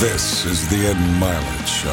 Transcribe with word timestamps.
This 0.00 0.46
is 0.46 0.66
the 0.70 0.86
Ed 0.86 0.96
Mylett 1.20 1.66
Show. 1.66 1.90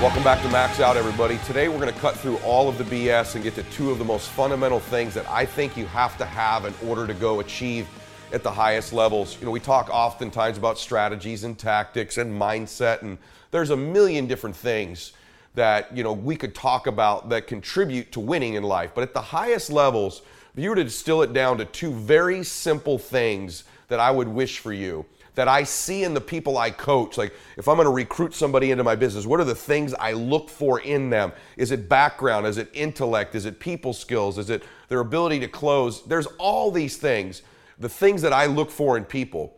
Welcome 0.00 0.22
back 0.22 0.40
to 0.42 0.48
Max 0.50 0.78
Out, 0.78 0.96
everybody. 0.96 1.38
Today 1.38 1.66
we're 1.66 1.80
going 1.80 1.92
to 1.92 1.98
cut 1.98 2.16
through 2.16 2.36
all 2.44 2.68
of 2.68 2.78
the 2.78 2.84
BS 2.84 3.34
and 3.34 3.42
get 3.42 3.56
to 3.56 3.64
two 3.64 3.90
of 3.90 3.98
the 3.98 4.04
most 4.04 4.28
fundamental 4.28 4.78
things 4.78 5.12
that 5.14 5.28
I 5.28 5.44
think 5.44 5.76
you 5.76 5.86
have 5.86 6.16
to 6.18 6.24
have 6.24 6.66
in 6.66 6.88
order 6.88 7.04
to 7.04 7.14
go 7.14 7.40
achieve 7.40 7.88
at 8.32 8.44
the 8.44 8.50
highest 8.52 8.92
levels. 8.92 9.36
You 9.40 9.46
know, 9.46 9.50
we 9.50 9.58
talk 9.58 9.90
oftentimes 9.90 10.58
about 10.58 10.78
strategies 10.78 11.42
and 11.42 11.58
tactics 11.58 12.16
and 12.16 12.32
mindset, 12.32 13.02
and 13.02 13.18
there's 13.50 13.70
a 13.70 13.76
million 13.76 14.28
different 14.28 14.54
things 14.54 15.14
that, 15.56 15.94
you 15.96 16.04
know, 16.04 16.12
we 16.12 16.36
could 16.36 16.54
talk 16.54 16.86
about 16.86 17.28
that 17.30 17.48
contribute 17.48 18.12
to 18.12 18.20
winning 18.20 18.54
in 18.54 18.62
life. 18.62 18.92
But 18.94 19.02
at 19.02 19.14
the 19.14 19.20
highest 19.20 19.72
levels, 19.72 20.22
if 20.54 20.62
you 20.62 20.70
were 20.70 20.76
to 20.76 20.84
distill 20.84 21.22
it 21.22 21.32
down 21.32 21.58
to 21.58 21.64
two 21.64 21.92
very 21.92 22.44
simple 22.44 22.98
things 22.98 23.64
that 23.88 24.00
I 24.00 24.10
would 24.10 24.28
wish 24.28 24.58
for 24.58 24.72
you, 24.72 25.06
that 25.34 25.48
I 25.48 25.64
see 25.64 26.04
in 26.04 26.12
the 26.12 26.20
people 26.20 26.58
I 26.58 26.70
coach. 26.70 27.16
Like, 27.16 27.32
if 27.56 27.66
I'm 27.66 27.76
going 27.76 27.86
to 27.86 27.92
recruit 27.92 28.34
somebody 28.34 28.70
into 28.70 28.84
my 28.84 28.94
business, 28.94 29.24
what 29.24 29.40
are 29.40 29.44
the 29.44 29.54
things 29.54 29.94
I 29.94 30.12
look 30.12 30.50
for 30.50 30.80
in 30.80 31.08
them? 31.08 31.32
Is 31.56 31.70
it 31.70 31.88
background? 31.88 32.46
Is 32.46 32.58
it 32.58 32.68
intellect? 32.74 33.34
Is 33.34 33.46
it 33.46 33.58
people 33.58 33.94
skills? 33.94 34.36
Is 34.36 34.50
it 34.50 34.62
their 34.88 35.00
ability 35.00 35.40
to 35.40 35.48
close? 35.48 36.02
There's 36.04 36.26
all 36.38 36.70
these 36.70 36.98
things. 36.98 37.42
The 37.78 37.88
things 37.88 38.20
that 38.22 38.34
I 38.34 38.46
look 38.46 38.70
for 38.70 38.98
in 38.98 39.04
people 39.04 39.54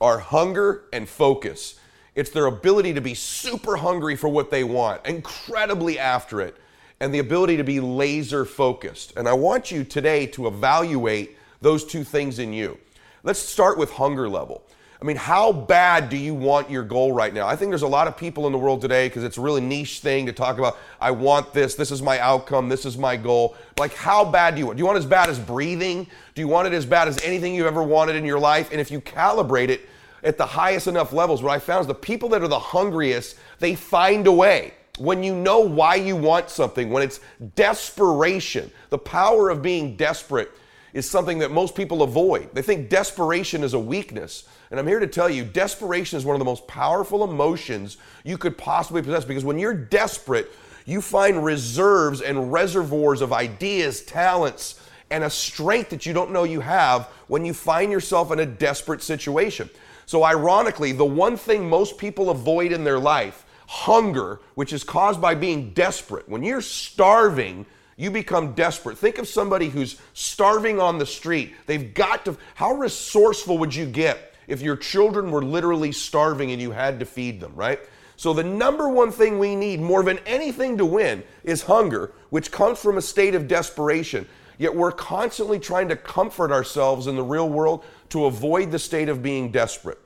are 0.00 0.18
hunger 0.18 0.84
and 0.92 1.08
focus. 1.08 1.78
It's 2.16 2.30
their 2.30 2.46
ability 2.46 2.94
to 2.94 3.00
be 3.00 3.14
super 3.14 3.76
hungry 3.76 4.16
for 4.16 4.28
what 4.28 4.50
they 4.50 4.64
want, 4.64 5.06
incredibly 5.06 6.00
after 6.00 6.40
it, 6.40 6.56
and 7.00 7.14
the 7.14 7.18
ability 7.18 7.56
to 7.56 7.64
be 7.64 7.80
laser 7.80 8.44
focused. 8.44 9.12
And 9.16 9.28
I 9.28 9.32
want 9.32 9.70
you 9.70 9.84
today 9.84 10.26
to 10.28 10.46
evaluate 10.46 11.36
those 11.60 11.84
two 11.84 12.04
things 12.04 12.38
in 12.38 12.52
you. 12.52 12.78
Let's 13.22 13.38
start 13.38 13.78
with 13.78 13.92
hunger 13.92 14.28
level. 14.28 14.62
I 15.00 15.04
mean, 15.04 15.16
how 15.16 15.52
bad 15.52 16.08
do 16.08 16.16
you 16.16 16.34
want 16.34 16.68
your 16.68 16.82
goal 16.82 17.12
right 17.12 17.32
now? 17.32 17.46
I 17.46 17.54
think 17.54 17.70
there's 17.70 17.82
a 17.82 17.88
lot 17.88 18.08
of 18.08 18.16
people 18.16 18.46
in 18.46 18.52
the 18.52 18.58
world 18.58 18.80
today 18.80 19.06
because 19.06 19.22
it's 19.22 19.38
a 19.38 19.40
really 19.40 19.60
niche 19.60 20.00
thing 20.00 20.26
to 20.26 20.32
talk 20.32 20.58
about. 20.58 20.76
I 21.00 21.12
want 21.12 21.52
this. 21.52 21.76
This 21.76 21.92
is 21.92 22.02
my 22.02 22.18
outcome. 22.18 22.68
This 22.68 22.84
is 22.84 22.98
my 22.98 23.16
goal. 23.16 23.56
Like, 23.78 23.94
how 23.94 24.24
bad 24.24 24.56
do 24.56 24.58
you 24.58 24.66
want? 24.66 24.76
Do 24.76 24.80
you 24.80 24.86
want 24.86 24.98
as 24.98 25.06
bad 25.06 25.30
as 25.30 25.38
breathing? 25.38 26.08
Do 26.34 26.40
you 26.42 26.48
want 26.48 26.66
it 26.66 26.72
as 26.72 26.84
bad 26.84 27.06
as 27.06 27.22
anything 27.22 27.54
you've 27.54 27.68
ever 27.68 27.82
wanted 27.82 28.16
in 28.16 28.24
your 28.24 28.40
life? 28.40 28.72
And 28.72 28.80
if 28.80 28.90
you 28.90 29.00
calibrate 29.00 29.68
it 29.68 29.88
at 30.24 30.36
the 30.36 30.46
highest 30.46 30.88
enough 30.88 31.12
levels, 31.12 31.44
what 31.44 31.52
I 31.52 31.60
found 31.60 31.82
is 31.82 31.86
the 31.86 31.94
people 31.94 32.30
that 32.30 32.42
are 32.42 32.48
the 32.48 32.58
hungriest, 32.58 33.36
they 33.60 33.76
find 33.76 34.26
a 34.26 34.32
way. 34.32 34.74
When 34.98 35.22
you 35.22 35.34
know 35.34 35.60
why 35.60 35.94
you 35.96 36.16
want 36.16 36.50
something, 36.50 36.90
when 36.90 37.02
it's 37.02 37.20
desperation, 37.54 38.70
the 38.90 38.98
power 38.98 39.50
of 39.50 39.62
being 39.62 39.96
desperate 39.96 40.50
is 40.92 41.08
something 41.08 41.38
that 41.38 41.50
most 41.50 41.74
people 41.74 42.02
avoid. 42.02 42.52
They 42.54 42.62
think 42.62 42.88
desperation 42.88 43.62
is 43.62 43.74
a 43.74 43.78
weakness. 43.78 44.48
And 44.70 44.78
I'm 44.78 44.86
here 44.86 45.00
to 45.00 45.06
tell 45.06 45.30
you, 45.30 45.44
desperation 45.44 46.18
is 46.18 46.24
one 46.24 46.34
of 46.34 46.38
the 46.38 46.44
most 46.44 46.66
powerful 46.66 47.24
emotions 47.24 47.96
you 48.24 48.36
could 48.36 48.58
possibly 48.58 49.02
possess 49.02 49.24
because 49.24 49.44
when 49.44 49.58
you're 49.58 49.74
desperate, 49.74 50.50
you 50.84 51.00
find 51.00 51.44
reserves 51.44 52.20
and 52.20 52.52
reservoirs 52.52 53.20
of 53.20 53.32
ideas, 53.32 54.02
talents, 54.02 54.80
and 55.10 55.24
a 55.24 55.30
strength 55.30 55.90
that 55.90 56.06
you 56.06 56.12
don't 56.12 56.32
know 56.32 56.44
you 56.44 56.60
have 56.60 57.06
when 57.28 57.44
you 57.44 57.54
find 57.54 57.92
yourself 57.92 58.32
in 58.32 58.40
a 58.40 58.46
desperate 58.46 59.02
situation. 59.02 59.68
So, 60.06 60.24
ironically, 60.24 60.92
the 60.92 61.04
one 61.04 61.36
thing 61.36 61.68
most 61.68 61.98
people 61.98 62.30
avoid 62.30 62.72
in 62.72 62.84
their 62.84 62.98
life, 62.98 63.44
hunger, 63.68 64.40
which 64.54 64.72
is 64.72 64.82
caused 64.82 65.20
by 65.20 65.34
being 65.34 65.70
desperate, 65.74 66.26
when 66.26 66.42
you're 66.42 66.62
starving, 66.62 67.66
you 67.98 68.10
become 68.10 68.54
desperate. 68.54 68.96
Think 68.96 69.18
of 69.18 69.28
somebody 69.28 69.68
who's 69.68 70.00
starving 70.14 70.80
on 70.80 70.96
the 70.96 71.04
street. 71.04 71.54
They've 71.66 71.92
got 71.92 72.24
to, 72.24 72.38
how 72.54 72.72
resourceful 72.72 73.58
would 73.58 73.74
you 73.74 73.84
get 73.84 74.34
if 74.46 74.62
your 74.62 74.74
children 74.74 75.30
were 75.30 75.42
literally 75.42 75.92
starving 75.92 76.50
and 76.50 76.62
you 76.62 76.70
had 76.70 76.98
to 77.00 77.04
feed 77.04 77.40
them, 77.40 77.54
right? 77.54 77.78
So, 78.16 78.32
the 78.32 78.42
number 78.42 78.88
one 78.88 79.12
thing 79.12 79.38
we 79.38 79.54
need 79.54 79.80
more 79.80 80.02
than 80.02 80.18
anything 80.26 80.78
to 80.78 80.86
win 80.86 81.22
is 81.44 81.62
hunger, 81.62 82.12
which 82.30 82.50
comes 82.50 82.78
from 82.78 82.96
a 82.96 83.02
state 83.02 83.34
of 83.34 83.46
desperation. 83.46 84.26
Yet 84.56 84.74
we're 84.74 84.92
constantly 84.92 85.60
trying 85.60 85.88
to 85.90 85.96
comfort 85.96 86.50
ourselves 86.50 87.06
in 87.06 87.16
the 87.16 87.22
real 87.22 87.48
world 87.48 87.84
to 88.08 88.24
avoid 88.24 88.70
the 88.70 88.78
state 88.78 89.08
of 89.08 89.22
being 89.22 89.52
desperate. 89.52 90.00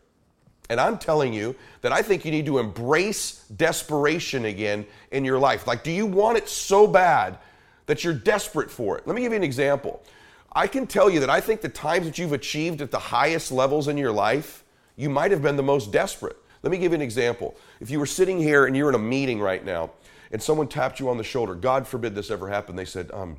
And 0.73 0.81
I'm 0.81 0.97
telling 0.97 1.35
you 1.35 1.55
that 1.83 1.93
I 1.93 2.01
think 2.01 2.25
you 2.25 2.31
need 2.31 2.47
to 2.47 2.59
embrace 2.59 3.45
desperation 3.55 4.47
again 4.47 4.87
in 5.11 5.23
your 5.23 5.39
life. 5.39 5.67
Like, 5.67 5.85
do 5.85 5.91
you 5.91 6.07
want 6.07 6.39
it 6.39 6.49
so 6.49 6.87
bad 6.87 7.37
that 7.85 8.03
you're 8.03 8.15
desperate 8.15 8.71
for 8.71 8.97
it? 8.97 9.07
Let 9.07 9.15
me 9.15 9.21
give 9.21 9.33
you 9.33 9.37
an 9.37 9.45
example. 9.45 10.03
I 10.51 10.67
can 10.67 10.87
tell 10.87 11.11
you 11.11 11.21
that 11.21 11.29
I 11.29 11.43
think 11.43 11.61
the 11.61 11.69
times 11.69 12.07
that 12.07 12.17
you've 12.17 12.33
achieved 12.33 12.81
at 12.81 12.91
the 12.91 12.99
highest 12.99 13.53
levels 13.53 13.87
in 13.87 13.99
your 13.99 14.13
life, 14.13 14.65
you 14.97 15.11
might 15.11 15.31
have 15.31 15.43
been 15.43 15.57
the 15.57 15.63
most 15.63 15.93
desperate. 15.93 16.39
Let 16.63 16.71
me 16.71 16.79
give 16.79 16.93
you 16.93 16.97
an 16.97 17.03
example. 17.03 17.55
If 17.81 17.91
you 17.91 17.99
were 17.99 18.07
sitting 18.07 18.39
here 18.39 18.65
and 18.65 18.75
you're 18.75 18.89
in 18.89 18.95
a 18.95 18.99
meeting 18.99 19.41
right 19.41 19.63
now 19.63 19.91
and 20.31 20.43
someone 20.43 20.69
tapped 20.69 20.99
you 20.99 21.11
on 21.11 21.19
the 21.19 21.25
shoulder, 21.25 21.55
God 21.55 21.87
forbid 21.87 22.15
this 22.15 22.31
ever 22.31 22.49
happened, 22.49 22.79
they 22.79 22.87
said, 22.87 23.11
um, 23.13 23.37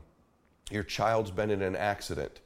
Your 0.69 0.83
child's 0.83 1.31
been 1.31 1.49
in 1.49 1.63
an 1.63 1.75
accident 1.75 2.41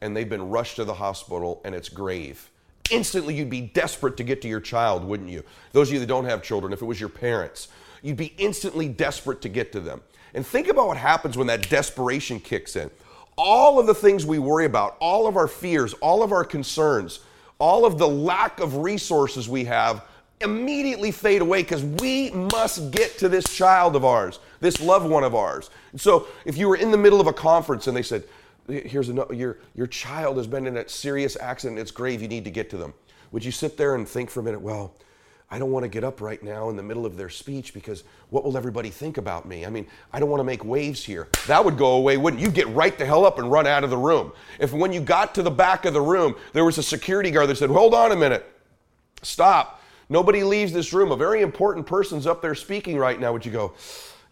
and 0.00 0.16
they've 0.16 0.28
been 0.28 0.50
rushed 0.50 0.74
to 0.76 0.84
the 0.84 0.94
hospital 0.94 1.60
and 1.64 1.76
it's 1.76 1.88
grave. 1.88 2.50
Instantly, 2.90 3.34
you'd 3.34 3.50
be 3.50 3.60
desperate 3.60 4.16
to 4.18 4.24
get 4.24 4.42
to 4.42 4.48
your 4.48 4.60
child, 4.60 5.04
wouldn't 5.04 5.30
you? 5.30 5.44
Those 5.72 5.88
of 5.88 5.94
you 5.94 6.00
that 6.00 6.06
don't 6.06 6.24
have 6.24 6.42
children, 6.42 6.72
if 6.72 6.82
it 6.82 6.84
was 6.84 7.00
your 7.00 7.08
parents, 7.08 7.68
you'd 8.02 8.16
be 8.16 8.34
instantly 8.38 8.88
desperate 8.88 9.40
to 9.42 9.48
get 9.48 9.72
to 9.72 9.80
them. 9.80 10.02
And 10.34 10.46
think 10.46 10.68
about 10.68 10.88
what 10.88 10.96
happens 10.96 11.36
when 11.36 11.46
that 11.46 11.68
desperation 11.68 12.40
kicks 12.40 12.76
in. 12.76 12.90
All 13.36 13.78
of 13.78 13.86
the 13.86 13.94
things 13.94 14.26
we 14.26 14.38
worry 14.38 14.66
about, 14.66 14.96
all 15.00 15.26
of 15.26 15.36
our 15.36 15.48
fears, 15.48 15.94
all 15.94 16.22
of 16.22 16.32
our 16.32 16.44
concerns, 16.44 17.20
all 17.58 17.86
of 17.86 17.98
the 17.98 18.08
lack 18.08 18.60
of 18.60 18.78
resources 18.78 19.48
we 19.48 19.64
have 19.64 20.04
immediately 20.40 21.12
fade 21.12 21.40
away 21.40 21.62
because 21.62 21.84
we 21.84 22.30
must 22.30 22.90
get 22.90 23.16
to 23.18 23.28
this 23.28 23.44
child 23.44 23.94
of 23.94 24.04
ours, 24.04 24.40
this 24.60 24.80
loved 24.80 25.08
one 25.08 25.24
of 25.24 25.34
ours. 25.34 25.70
And 25.92 26.00
so 26.00 26.26
if 26.44 26.56
you 26.56 26.68
were 26.68 26.76
in 26.76 26.90
the 26.90 26.98
middle 26.98 27.20
of 27.20 27.26
a 27.26 27.32
conference 27.32 27.86
and 27.86 27.96
they 27.96 28.02
said, 28.02 28.24
here's 28.68 29.08
a, 29.08 29.26
your, 29.32 29.58
your 29.74 29.86
child 29.86 30.36
has 30.36 30.46
been 30.46 30.66
in 30.66 30.76
a 30.76 30.88
serious 30.88 31.36
accident, 31.36 31.78
it's 31.78 31.90
grave, 31.90 32.22
you 32.22 32.28
need 32.28 32.44
to 32.44 32.50
get 32.50 32.70
to 32.70 32.76
them. 32.76 32.94
Would 33.32 33.44
you 33.44 33.52
sit 33.52 33.76
there 33.76 33.94
and 33.94 34.08
think 34.08 34.30
for 34.30 34.40
a 34.40 34.42
minute, 34.42 34.60
well, 34.60 34.94
I 35.50 35.58
don't 35.58 35.70
want 35.70 35.84
to 35.84 35.88
get 35.88 36.02
up 36.02 36.22
right 36.22 36.42
now 36.42 36.70
in 36.70 36.76
the 36.76 36.82
middle 36.82 37.04
of 37.04 37.18
their 37.18 37.28
speech 37.28 37.74
because 37.74 38.04
what 38.30 38.42
will 38.42 38.56
everybody 38.56 38.88
think 38.88 39.18
about 39.18 39.46
me? 39.46 39.66
I 39.66 39.70
mean, 39.70 39.86
I 40.10 40.18
don't 40.18 40.30
want 40.30 40.40
to 40.40 40.44
make 40.44 40.64
waves 40.64 41.04
here. 41.04 41.28
That 41.46 41.62
would 41.62 41.76
go 41.76 41.96
away, 41.96 42.16
wouldn't 42.16 42.40
you? 42.40 42.50
Get 42.50 42.68
right 42.68 42.96
the 42.96 43.04
hell 43.04 43.26
up 43.26 43.38
and 43.38 43.50
run 43.50 43.66
out 43.66 43.84
of 43.84 43.90
the 43.90 43.98
room. 43.98 44.32
If 44.58 44.72
when 44.72 44.94
you 44.94 45.00
got 45.02 45.34
to 45.34 45.42
the 45.42 45.50
back 45.50 45.84
of 45.84 45.92
the 45.92 46.00
room, 46.00 46.36
there 46.54 46.64
was 46.64 46.78
a 46.78 46.82
security 46.82 47.30
guard 47.30 47.50
that 47.50 47.58
said, 47.58 47.68
hold 47.68 47.92
on 47.92 48.12
a 48.12 48.16
minute, 48.16 48.50
stop. 49.20 49.82
Nobody 50.08 50.42
leaves 50.42 50.72
this 50.72 50.94
room. 50.94 51.12
A 51.12 51.16
very 51.16 51.42
important 51.42 51.86
person's 51.86 52.26
up 52.26 52.40
there 52.40 52.54
speaking 52.54 52.96
right 52.96 53.20
now. 53.20 53.34
Would 53.34 53.44
you 53.44 53.52
go, 53.52 53.74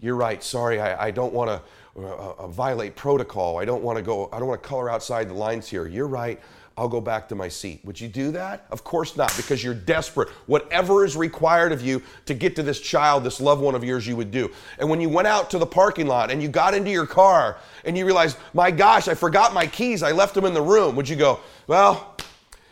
you're 0.01 0.17
right, 0.17 0.43
sorry, 0.43 0.81
I, 0.81 1.09
I 1.09 1.11
don't 1.11 1.35
want 1.35 1.51
to 1.51 1.61
uh, 2.05 2.35
uh, 2.39 2.47
violate 2.49 2.97
protocol. 2.97 3.59
I 3.59 3.65
don't 3.65 3.83
want 3.83 3.97
to 3.97 4.03
go, 4.03 4.29
I 4.33 4.39
don't 4.39 4.49
want 4.49 4.63
to 4.63 4.69
color 4.69 4.91
outside 4.91 5.29
the 5.29 5.35
lines 5.35 5.69
here. 5.69 5.87
You're 5.87 6.09
right. 6.09 6.41
I'll 6.77 6.89
go 6.89 7.01
back 7.01 7.29
to 7.29 7.35
my 7.35 7.49
seat. 7.49 7.81
Would 7.85 8.01
you 8.01 8.09
do 8.09 8.31
that? 8.33 8.65
Of 8.71 8.85
course 8.85 9.15
not, 9.15 9.37
because 9.37 9.63
you're 9.63 9.75
desperate. 9.75 10.31
Whatever 10.47 11.05
is 11.05 11.15
required 11.15 11.73
of 11.73 11.83
you 11.83 12.03
to 12.25 12.33
get 12.33 12.57
to 12.57 12.63
this 12.63 12.81
child, 12.81 13.23
this 13.23 13.39
loved 13.39 13.61
one 13.61 13.75
of 13.75 13.85
yours, 13.85 14.07
you 14.07 14.17
would 14.17 14.31
do. 14.31 14.51
And 14.79 14.89
when 14.89 14.99
you 14.99 15.11
went 15.11 15.29
out 15.29 15.51
to 15.51 15.59
the 15.59 15.67
parking 15.67 16.07
lot 16.07 16.31
and 16.31 16.43
you 16.43 16.49
got 16.49 16.73
into 16.73 16.91
your 16.91 17.07
car 17.07 17.59
and 17.85 17.99
you 17.99 18.07
realized, 18.07 18.39
my 18.55 18.71
gosh, 18.71 19.09
I 19.09 19.15
forgot 19.15 19.53
my 19.53 19.67
keys, 19.67 20.03
I 20.03 20.13
left 20.13 20.35
them 20.35 20.47
in 20.47 20.55
the 20.55 20.63
room, 20.63 20.97
would 20.97 21.09
you 21.09 21.17
go, 21.17 21.41
well, 21.67 22.10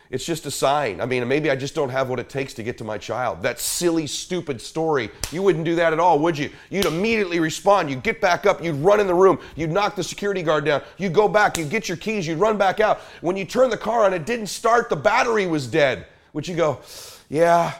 it's 0.09 0.25
just 0.25 0.47
a 0.47 0.51
sign. 0.51 1.01
I 1.01 1.05
mean, 1.05 1.27
maybe 1.27 1.51
I 1.51 1.55
just 1.55 1.75
don't 1.75 1.89
have 1.89 2.09
what 2.09 2.19
it 2.19 2.29
takes 2.29 2.55
to 2.55 2.63
get 2.63 2.79
to 2.79 2.83
my 2.83 2.97
child. 2.97 3.43
That 3.43 3.59
silly, 3.59 4.07
stupid 4.07 4.59
story. 4.59 5.11
You 5.31 5.43
wouldn't 5.43 5.65
do 5.65 5.75
that 5.75 5.93
at 5.93 5.99
all, 5.99 6.17
would 6.19 6.35
you? 6.35 6.49
You'd 6.71 6.85
immediately 6.85 7.39
respond. 7.39 7.91
You'd 7.91 8.01
get 8.01 8.19
back 8.19 8.47
up. 8.47 8.63
You'd 8.63 8.77
run 8.77 8.99
in 8.99 9.05
the 9.05 9.13
room. 9.13 9.39
You'd 9.55 9.71
knock 9.71 9.95
the 9.95 10.03
security 10.03 10.41
guard 10.41 10.65
down. 10.65 10.81
You'd 10.97 11.13
go 11.13 11.27
back. 11.27 11.59
You'd 11.59 11.69
get 11.69 11.87
your 11.87 11.97
keys. 11.97 12.25
You'd 12.25 12.39
run 12.39 12.57
back 12.57 12.79
out. 12.79 13.01
When 13.21 13.37
you 13.37 13.45
turn 13.45 13.69
the 13.69 13.77
car 13.77 14.03
on, 14.03 14.13
it 14.15 14.25
didn't 14.25 14.47
start. 14.47 14.89
The 14.89 14.95
battery 14.95 15.45
was 15.45 15.67
dead. 15.67 16.07
Would 16.33 16.47
you 16.47 16.55
go, 16.55 16.79
yeah, 17.29 17.73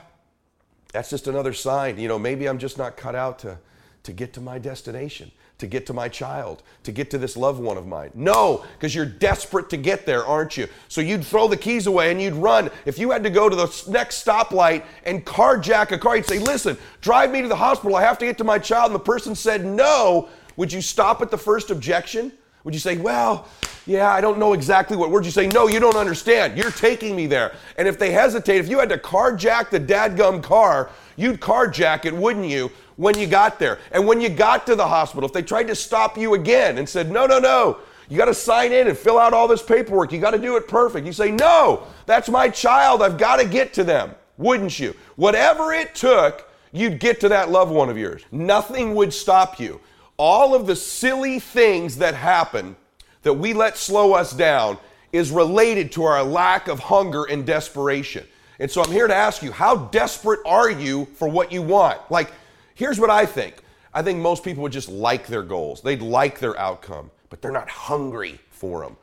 that's 0.94 1.10
just 1.10 1.28
another 1.28 1.54
sign. 1.54 1.98
You 1.98 2.08
know, 2.08 2.20
maybe 2.20 2.48
I'm 2.48 2.60
just 2.60 2.78
not 2.78 2.96
cut 2.96 3.16
out 3.16 3.40
to, 3.40 3.58
to 4.04 4.14
get 4.14 4.34
to 4.34 4.42
my 4.42 4.60
destination 4.60 5.32
to 5.60 5.68
get 5.68 5.86
to 5.86 5.94
my 5.94 6.08
child, 6.08 6.64
to 6.84 6.92
get 6.92 7.12
to 7.12 7.18
this 7.18 7.38
loved 7.38 7.62
one 7.62 7.78
of 7.78 7.86
mine. 7.86 8.12
No, 8.16 8.66
because 8.74 8.96
you're 8.96 9.06
desperate 9.06 9.70
to 9.70 9.78
get 9.78 10.06
there, 10.06 10.26
aren't 10.26 10.58
you? 10.58 10.68
So 10.88 11.02
you'd 11.02 11.24
throw 11.24 11.48
the 11.48 11.58
keys 11.58 11.86
away 11.86 12.12
and 12.12 12.22
you'd 12.22 12.34
run. 12.34 12.72
If 12.86 12.98
you 12.98 13.12
had 13.12 13.24
to 13.24 13.30
go 13.30 13.50
to 13.50 13.56
the 13.56 13.84
next 13.90 14.26
stoplight 14.26 14.84
and 15.04 15.26
carjack 15.26 15.92
a 15.92 15.98
car, 15.98 16.16
you'd 16.16 16.26
say, 16.26 16.40
Listen, 16.40 16.78
drive 17.02 17.32
me 17.32 17.42
to 17.42 17.48
the 17.48 17.56
hospital. 17.56 17.98
I 17.98 18.02
have 18.02 18.18
to 18.20 18.26
get 18.26 18.38
to 18.40 18.44
my 18.46 18.58
child. 18.58 18.88
And 18.92 18.96
the 18.96 19.04
person 19.04 19.36
said 19.36 19.66
no. 19.66 20.30
Would 20.56 20.74
you 20.74 20.82
stop 20.82 21.22
at 21.22 21.30
the 21.30 21.38
first 21.38 21.72
objection? 21.72 22.32
Would 22.64 22.74
you 22.74 22.80
say, 22.80 22.98
Well, 22.98 23.48
yeah, 23.86 24.10
I 24.10 24.22
don't 24.22 24.40
know 24.40 24.54
exactly 24.54 24.96
what 24.96 25.10
word 25.10 25.26
you 25.26 25.32
say. 25.32 25.48
No, 25.48 25.68
you 25.68 25.80
don't 25.80 25.98
understand. 25.98 26.58
You're 26.58 26.72
taking 26.72 27.16
me 27.16 27.28
there. 27.28 27.54
And 27.78 27.88
if 27.88 28.00
they 28.00 28.12
hesitate, 28.12 28.60
if 28.60 28.70
you 28.70 28.80
had 28.80 28.90
to 28.90 28.98
carjack 28.98 29.72
the 29.72 29.80
dadgum 29.80 30.42
car, 30.42 30.90
you'd 31.18 31.42
carjack 31.42 32.06
it, 32.06 32.16
wouldn't 32.16 32.46
you? 32.46 32.72
When 33.00 33.18
you 33.18 33.26
got 33.28 33.60
there. 33.60 33.80
And 33.94 34.06
when 34.06 34.20
you 34.20 34.28
got 34.28 34.66
to 34.66 34.76
the 34.76 34.86
hospital, 34.86 35.26
if 35.26 35.32
they 35.32 35.42
tried 35.42 35.68
to 35.68 35.76
stop 35.76 36.18
you 36.18 36.34
again 36.34 36.78
and 36.78 36.88
said, 36.88 37.10
no, 37.10 37.26
no, 37.26 37.40
no, 37.40 37.78
You 38.10 38.18
got 38.18 38.26
to 38.26 38.34
sign 38.34 38.74
in 38.74 38.90
and 38.90 38.98
fill 38.98 39.18
out 39.18 39.32
all 39.32 39.48
this 39.48 39.62
paperwork. 39.62 40.12
You 40.12 40.20
got 40.20 40.32
to 40.32 40.38
do 40.38 40.58
it 40.58 40.68
perfect. 40.68 41.06
You 41.06 41.14
say, 41.14 41.32
No, 41.32 41.84
that's 42.08 42.28
my 42.28 42.50
child. 42.50 43.02
I've 43.02 43.18
got 43.18 43.40
to 43.40 43.46
get 43.48 43.72
to 43.76 43.84
them. 43.84 44.16
Wouldn't 44.38 44.80
you? 44.80 44.96
Whatever 45.16 45.72
it 45.72 45.96
took, 45.96 46.50
you'd 46.72 47.00
get 47.00 47.20
to 47.22 47.30
that 47.30 47.52
loved 47.52 47.72
one 47.72 47.88
of 47.88 47.98
yours. 47.98 48.24
Nothing 48.32 48.96
would 48.96 49.14
stop 49.14 49.60
you. 49.60 49.80
All 50.18 50.56
of 50.56 50.66
the 50.66 50.76
silly 50.76 51.40
things 51.40 51.98
that 52.00 52.16
happen 52.16 52.76
that 53.22 53.34
we 53.34 53.54
let 53.54 53.78
slow 53.78 54.14
us 54.14 54.34
down 54.34 54.78
is 55.14 55.32
related 55.32 55.92
to 55.94 56.04
our 56.04 56.24
lack 56.24 56.68
of 56.68 56.80
hunger 56.80 57.26
and 57.26 57.46
desperation. 57.46 58.26
And 58.60 58.70
so 58.70 58.84
I'm 58.84 58.92
here 58.92 59.08
to 59.08 59.16
ask 59.16 59.42
you, 59.42 59.52
how 59.52 59.76
desperate 59.76 60.42
are 60.46 60.70
you 60.70 61.06
for 61.16 61.30
what 61.30 61.52
you 61.52 61.62
want? 61.62 62.00
Like, 62.10 62.32
here's 62.80 63.00
what 63.00 63.10
I 63.10 63.26
think 63.26 63.62
I 63.94 64.02
think 64.02 64.20
most 64.20 64.44
people 64.44 64.64
would 64.64 64.72
just 64.72 64.90
like 64.90 65.28
their 65.28 65.44
goals, 65.44 65.82
they'd 65.82 66.02
like 66.02 66.40
their 66.40 66.58
outcome, 66.58 67.12
but 67.30 67.42
they're 67.42 67.52
not 67.52 67.70
hungry 67.70 68.40
for 68.50 68.82
them. 68.82 68.98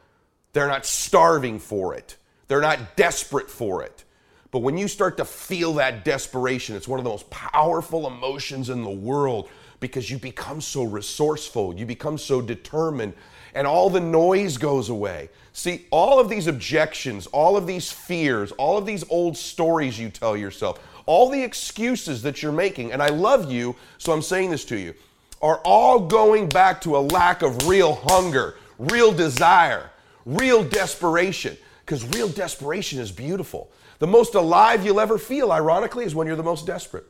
They're 0.52 0.68
not 0.68 0.86
starving 0.86 1.58
for 1.58 1.94
it. 1.94 2.16
They're 2.48 2.60
not 2.62 2.96
desperate 2.96 3.50
for 3.50 3.82
it. 3.82 4.04
But 4.50 4.60
when 4.60 4.78
you 4.78 4.88
start 4.88 5.18
to 5.18 5.24
feel 5.24 5.74
that 5.74 6.04
desperation, 6.04 6.76
it's 6.76 6.88
one 6.88 6.98
of 6.98 7.04
the 7.04 7.10
most 7.10 7.28
powerful 7.28 8.06
emotions 8.06 8.70
in 8.70 8.82
the 8.82 8.90
world 8.90 9.50
because 9.80 10.10
you 10.10 10.18
become 10.18 10.60
so 10.60 10.84
resourceful, 10.84 11.74
you 11.74 11.84
become 11.84 12.16
so 12.16 12.40
determined, 12.40 13.12
and 13.54 13.66
all 13.66 13.90
the 13.90 14.00
noise 14.00 14.56
goes 14.56 14.88
away. 14.88 15.28
See, 15.52 15.86
all 15.90 16.18
of 16.18 16.28
these 16.28 16.46
objections, 16.46 17.26
all 17.26 17.56
of 17.56 17.66
these 17.66 17.90
fears, 17.90 18.52
all 18.52 18.78
of 18.78 18.86
these 18.86 19.04
old 19.10 19.36
stories 19.36 19.98
you 19.98 20.08
tell 20.08 20.36
yourself, 20.36 20.78
all 21.06 21.30
the 21.30 21.42
excuses 21.42 22.22
that 22.22 22.42
you're 22.42 22.52
making, 22.52 22.92
and 22.92 23.02
I 23.02 23.08
love 23.08 23.50
you, 23.50 23.76
so 23.98 24.12
I'm 24.12 24.22
saying 24.22 24.50
this 24.50 24.64
to 24.66 24.78
you, 24.78 24.94
are 25.40 25.60
all 25.64 26.00
going 26.00 26.48
back 26.48 26.80
to 26.82 26.96
a 26.96 26.98
lack 26.98 27.42
of 27.42 27.68
real 27.68 27.94
hunger, 28.04 28.56
real 28.78 29.12
desire, 29.12 29.90
real 30.24 30.64
desperation. 30.64 31.56
Because 31.84 32.04
real 32.08 32.28
desperation 32.28 32.98
is 32.98 33.12
beautiful. 33.12 33.70
The 34.00 34.08
most 34.08 34.34
alive 34.34 34.84
you'll 34.84 35.00
ever 35.00 35.18
feel, 35.18 35.52
ironically, 35.52 36.04
is 36.04 36.14
when 36.14 36.26
you're 36.26 36.34
the 36.34 36.42
most 36.42 36.66
desperate. 36.66 37.06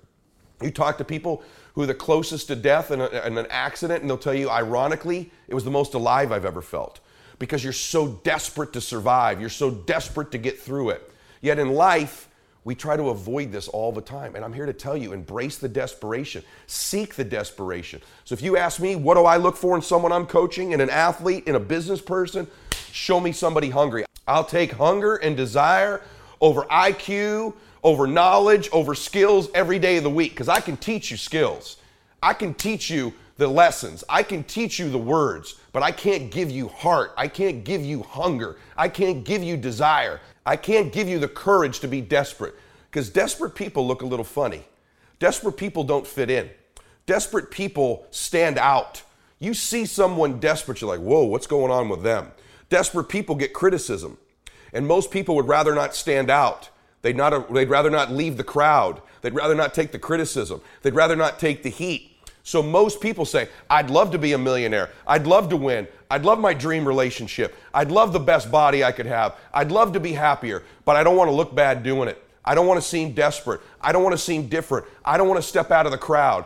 You 0.62 0.70
talk 0.70 0.98
to 0.98 1.04
people 1.04 1.42
who 1.74 1.82
are 1.82 1.86
the 1.86 1.94
closest 1.94 2.48
to 2.48 2.56
death 2.56 2.90
in, 2.90 3.00
a, 3.00 3.06
in, 3.26 3.38
an 3.38 3.46
accident, 3.48 4.02
and 4.02 4.10
they'll 4.10 4.18
tell 4.18 4.34
you, 4.34 4.50
ironically, 4.50 5.30
it 5.48 5.54
was 5.54 5.64
the 5.64 5.70
most 5.70 5.94
alive 5.94 6.30
I've 6.30 6.44
ever 6.44 6.62
felt 6.62 7.00
because 7.38 7.64
you're 7.64 7.72
so 7.72 8.08
desperate 8.24 8.72
to 8.74 8.80
survive. 8.80 9.40
You're 9.40 9.50
so 9.50 9.70
desperate 9.70 10.30
to 10.32 10.38
get 10.38 10.58
through 10.58 10.90
it. 10.90 11.10
Yet 11.40 11.58
in 11.58 11.72
life, 11.72 12.28
we 12.66 12.74
try 12.74 12.96
to 12.96 13.10
avoid 13.10 13.52
this 13.52 13.68
all 13.68 13.92
the 13.92 14.00
time. 14.00 14.34
And 14.34 14.44
I'm 14.44 14.52
here 14.52 14.66
to 14.66 14.72
tell 14.72 14.96
you 14.96 15.12
embrace 15.12 15.56
the 15.56 15.68
desperation, 15.68 16.42
seek 16.66 17.14
the 17.14 17.22
desperation. 17.22 18.02
So 18.24 18.32
if 18.32 18.42
you 18.42 18.56
ask 18.56 18.80
me, 18.80 18.96
what 18.96 19.14
do 19.14 19.24
I 19.24 19.36
look 19.36 19.56
for 19.56 19.76
in 19.76 19.82
someone 19.82 20.10
I'm 20.10 20.26
coaching, 20.26 20.72
in 20.72 20.80
an 20.80 20.90
athlete, 20.90 21.46
in 21.46 21.54
a 21.54 21.60
business 21.60 22.00
person? 22.00 22.48
Show 22.90 23.20
me 23.20 23.30
somebody 23.30 23.70
hungry. 23.70 24.04
I'll 24.26 24.44
take 24.44 24.72
hunger 24.72 25.14
and 25.14 25.36
desire 25.36 26.02
over 26.40 26.62
IQ, 26.62 27.54
over 27.84 28.08
knowledge, 28.08 28.68
over 28.72 28.96
skills 28.96 29.48
every 29.54 29.78
day 29.78 29.98
of 29.98 30.02
the 30.02 30.10
week 30.10 30.32
because 30.32 30.48
I 30.48 30.58
can 30.58 30.76
teach 30.76 31.12
you 31.12 31.16
skills. 31.16 31.76
I 32.20 32.34
can 32.34 32.52
teach 32.52 32.90
you 32.90 33.14
the 33.36 33.46
lessons. 33.46 34.02
I 34.08 34.24
can 34.24 34.42
teach 34.42 34.80
you 34.80 34.90
the 34.90 34.98
words, 34.98 35.54
but 35.70 35.84
I 35.84 35.92
can't 35.92 36.32
give 36.32 36.50
you 36.50 36.66
heart. 36.66 37.12
I 37.16 37.28
can't 37.28 37.62
give 37.62 37.84
you 37.84 38.02
hunger. 38.02 38.56
I 38.76 38.88
can't 38.88 39.22
give 39.24 39.44
you 39.44 39.56
desire. 39.56 40.20
I 40.46 40.56
can't 40.56 40.92
give 40.92 41.08
you 41.08 41.18
the 41.18 41.28
courage 41.28 41.80
to 41.80 41.88
be 41.88 42.00
desperate 42.00 42.54
because 42.88 43.10
desperate 43.10 43.56
people 43.56 43.86
look 43.86 44.02
a 44.02 44.06
little 44.06 44.24
funny. 44.24 44.62
Desperate 45.18 45.56
people 45.56 45.82
don't 45.82 46.06
fit 46.06 46.30
in. 46.30 46.48
Desperate 47.04 47.50
people 47.50 48.06
stand 48.12 48.56
out. 48.56 49.02
You 49.40 49.54
see 49.54 49.84
someone 49.84 50.38
desperate, 50.38 50.80
you're 50.80 50.88
like, 50.88 51.00
whoa, 51.00 51.24
what's 51.24 51.46
going 51.46 51.72
on 51.72 51.88
with 51.88 52.02
them? 52.02 52.30
Desperate 52.68 53.08
people 53.08 53.34
get 53.34 53.52
criticism. 53.52 54.18
And 54.72 54.86
most 54.86 55.10
people 55.10 55.34
would 55.36 55.48
rather 55.48 55.74
not 55.74 55.94
stand 55.94 56.30
out. 56.30 56.70
They'd, 57.02 57.16
not, 57.16 57.52
they'd 57.52 57.68
rather 57.68 57.90
not 57.90 58.12
leave 58.12 58.36
the 58.36 58.44
crowd. 58.44 59.02
They'd 59.22 59.34
rather 59.34 59.54
not 59.54 59.74
take 59.74 59.92
the 59.92 59.98
criticism. 59.98 60.60
They'd 60.82 60.94
rather 60.94 61.16
not 61.16 61.38
take 61.38 61.62
the 61.62 61.70
heat. 61.70 62.15
So 62.46 62.62
most 62.62 63.00
people 63.00 63.24
say, 63.24 63.48
I'd 63.68 63.90
love 63.90 64.12
to 64.12 64.18
be 64.18 64.32
a 64.32 64.38
millionaire. 64.38 64.90
I'd 65.04 65.26
love 65.26 65.48
to 65.48 65.56
win. 65.56 65.88
I'd 66.08 66.24
love 66.24 66.38
my 66.38 66.54
dream 66.54 66.86
relationship. 66.86 67.56
I'd 67.74 67.90
love 67.90 68.12
the 68.12 68.20
best 68.20 68.52
body 68.52 68.84
I 68.84 68.92
could 68.92 69.06
have. 69.06 69.34
I'd 69.52 69.72
love 69.72 69.92
to 69.94 70.00
be 70.00 70.12
happier, 70.12 70.62
but 70.84 70.94
I 70.94 71.02
don't 71.02 71.16
want 71.16 71.28
to 71.28 71.34
look 71.34 71.56
bad 71.56 71.82
doing 71.82 72.08
it. 72.08 72.24
I 72.44 72.54
don't 72.54 72.68
want 72.68 72.80
to 72.80 72.88
seem 72.88 73.14
desperate. 73.14 73.62
I 73.80 73.90
don't 73.90 74.04
want 74.04 74.12
to 74.12 74.18
seem 74.18 74.46
different. 74.46 74.86
I 75.04 75.16
don't 75.16 75.26
want 75.26 75.42
to 75.42 75.46
step 75.46 75.72
out 75.72 75.86
of 75.86 75.92
the 75.92 75.98
crowd. 75.98 76.44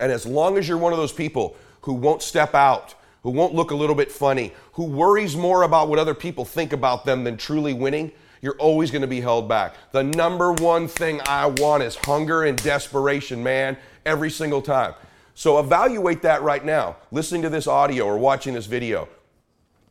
And 0.00 0.10
as 0.10 0.24
long 0.24 0.56
as 0.56 0.66
you're 0.66 0.78
one 0.78 0.94
of 0.94 0.98
those 0.98 1.12
people 1.12 1.58
who 1.82 1.92
won't 1.92 2.22
step 2.22 2.54
out, 2.54 2.94
who 3.22 3.32
won't 3.32 3.54
look 3.54 3.70
a 3.70 3.76
little 3.76 3.94
bit 3.94 4.10
funny, 4.10 4.54
who 4.72 4.84
worries 4.84 5.36
more 5.36 5.64
about 5.64 5.88
what 5.90 5.98
other 5.98 6.14
people 6.14 6.46
think 6.46 6.72
about 6.72 7.04
them 7.04 7.22
than 7.22 7.36
truly 7.36 7.74
winning, 7.74 8.12
you're 8.40 8.56
always 8.56 8.90
going 8.90 9.02
to 9.02 9.08
be 9.08 9.20
held 9.20 9.46
back. 9.46 9.74
The 9.92 10.02
number 10.02 10.52
one 10.54 10.88
thing 10.88 11.20
I 11.26 11.46
want 11.46 11.82
is 11.82 11.96
hunger 11.96 12.44
and 12.44 12.60
desperation, 12.60 13.42
man 13.42 13.76
every 14.04 14.30
single 14.30 14.62
time. 14.62 14.94
So 15.34 15.58
evaluate 15.58 16.22
that 16.22 16.42
right 16.42 16.64
now, 16.64 16.96
listening 17.10 17.42
to 17.42 17.48
this 17.48 17.66
audio 17.66 18.04
or 18.04 18.18
watching 18.18 18.54
this 18.54 18.66
video. 18.66 19.08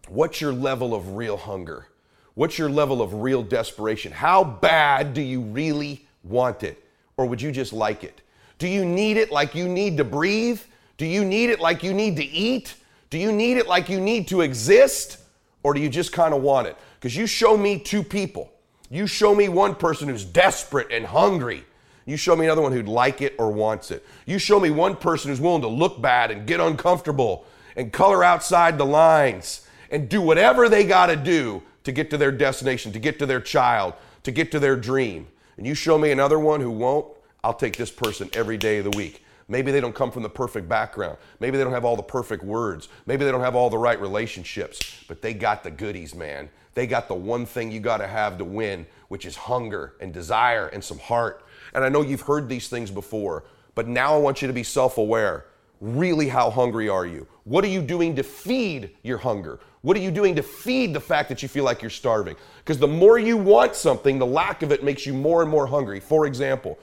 What's 0.08 0.42
your 0.42 0.54
level 0.54 0.94
of 0.94 1.16
real 1.16 1.38
hunger? 1.38 1.88
What's 2.36 2.58
your 2.58 2.70
level 2.70 3.02
of 3.02 3.14
real 3.16 3.44
desperation? 3.44 4.12
How 4.12 4.44
bad 4.44 5.14
do 5.14 5.22
you 5.22 5.42
really 5.42 6.08
want 6.24 6.64
it? 6.64 6.84
Or 7.18 7.26
would 7.26 7.42
you 7.42 7.52
just 7.52 7.74
like 7.74 8.04
it? 8.04 8.22
Do 8.58 8.68
you 8.68 8.86
need 8.86 9.18
it 9.18 9.32
like 9.32 9.56
you 9.56 9.68
need 9.68 9.98
to 9.98 10.04
breathe? 10.04 10.62
Do 10.98 11.06
you 11.06 11.26
need 11.26 11.50
it 11.50 11.60
like 11.60 11.84
you 11.84 11.94
need 11.94 12.16
to 12.18 12.24
eat? 12.24 12.76
Do 13.10 13.18
you 13.18 13.32
need 13.32 13.58
it 13.58 13.68
like 13.68 13.90
you 13.90 14.00
need 14.00 14.28
to 14.30 14.42
exist? 14.42 15.18
Or 15.64 15.74
do 15.74 15.80
you 15.80 15.90
just 15.90 16.12
kind 16.12 16.34
of 16.34 16.42
want 16.42 16.68
it? 16.68 16.78
Because 17.00 17.16
you 17.16 17.26
show 17.26 17.58
me 17.58 17.80
two 17.80 18.04
people. 18.04 18.52
You 18.90 19.08
show 19.08 19.34
me 19.34 19.50
one 19.50 19.76
person 19.76 20.08
who's 20.08 20.26
desperate 20.26 20.92
and 20.92 21.06
hungry 21.06 21.66
you 22.06 22.18
show 22.18 22.36
me 22.36 22.46
another 22.46 22.62
one 22.62 22.72
who'd 22.72 22.88
like 22.88 23.22
it 23.22 23.36
or 23.38 23.52
wants 23.52 23.92
it. 23.92 24.06
You 24.26 24.40
show 24.40 24.60
me 24.60 24.72
one 24.72 24.96
person 24.96 25.30
who's 25.30 25.42
willing 25.42 25.62
to 25.62 25.68
look 25.68 26.02
bad 26.02 26.32
and 26.32 26.48
get 26.48 26.60
uncomfortable 26.60 27.46
and 27.76 27.94
color 27.94 28.24
outside 28.24 28.78
the 28.78 28.86
lines 28.86 29.68
and 29.90 30.10
do 30.10 30.22
whatever 30.22 30.68
they 30.68 30.84
got 30.84 31.08
to 31.08 31.16
do 31.16 31.62
to 31.84 31.92
get 31.92 32.10
to 32.10 32.18
their 32.18 32.32
destination, 32.32 32.92
to 32.92 33.00
get 33.00 33.20
to 33.20 33.26
their 33.26 33.42
child, 33.42 33.94
to 34.24 34.32
get 34.32 34.52
to 34.52 34.60
their 34.60 34.76
dream. 34.76 35.28
And 35.58 35.68
you 35.68 35.74
show 35.74 35.98
me 35.98 36.12
another 36.12 36.40
one 36.40 36.62
who 36.62 36.72
won't, 36.72 37.06
I'll 37.44 37.54
take 37.54 37.78
this 37.78 37.92
person 37.92 38.30
every 38.34 38.58
day 38.58 38.80
of 38.80 38.86
the 38.86 38.98
week. 38.98 39.24
Maybe 39.48 39.72
they 39.72 39.82
don't 39.82 39.94
come 39.96 40.12
from 40.12 40.24
the 40.24 40.30
perfect 40.30 40.70
background. 40.70 41.18
Maybe 41.40 41.58
they 41.58 41.64
don't 41.64 41.74
have 41.74 41.84
all 41.84 41.98
the 41.98 42.04
perfect 42.04 42.44
words. 42.44 42.88
Maybe 43.06 43.26
they 43.26 43.32
don't 43.32 43.42
have 43.42 43.56
all 43.56 43.70
the 43.70 43.78
right 43.78 44.00
relationships, 44.00 45.04
but 45.08 45.22
they 45.22 45.34
got 45.34 45.64
the 45.64 45.72
goodies, 45.72 46.16
man. 46.16 46.50
They 46.74 46.88
got 46.88 47.10
the 47.10 47.16
one 47.16 47.46
thing 47.46 47.70
you 47.70 47.82
got 47.82 47.98
to 47.98 48.08
have 48.08 48.38
to 48.38 48.46
win, 48.46 48.88
which 49.10 49.26
is 49.26 49.36
hunger 49.36 49.94
and 50.00 50.14
desire 50.14 50.68
and 50.68 50.82
some 50.82 51.00
heart 51.00 51.44
and 51.74 51.84
I 51.84 51.90
know 51.90 52.02
you've 52.02 52.22
heard 52.22 52.50
these 52.50 52.68
things 52.68 52.92
before, 52.92 53.44
but 53.76 53.88
now 53.88 54.16
I 54.16 54.18
want 54.18 54.42
you 54.42 54.48
to 54.48 54.54
be 54.54 54.64
self 54.64 54.98
aware. 54.98 55.46
Really, 55.80 56.28
how 56.28 56.52
hungry 56.52 56.90
are 56.90 57.06
you? 57.06 57.28
What 57.44 57.64
are 57.64 57.70
you 57.70 57.82
doing 57.82 58.16
to 58.16 58.24
feed 58.24 58.92
your 59.02 59.18
hunger? 59.18 59.60
What 59.82 59.98
are 59.98 60.00
you 60.00 60.12
doing 60.12 60.36
to 60.36 60.44
feed 60.44 60.94
the 60.94 61.00
fact 61.00 61.28
that 61.30 61.42
you 61.42 61.50
feel 61.50 61.64
like 61.64 61.82
you're 61.82 61.90
starving? 61.90 62.36
Because 62.60 62.78
the 62.78 62.88
more 62.88 63.18
you 63.18 63.36
want 63.36 63.76
something, 63.76 64.20
the 64.20 64.26
lack 64.26 64.62
of 64.62 64.72
it 64.72 64.84
makes 64.84 65.08
you 65.08 65.14
more 65.14 65.42
and 65.42 65.50
more 65.50 65.66
hungry. 65.66 66.00
For 66.00 66.28
example, 66.28 66.78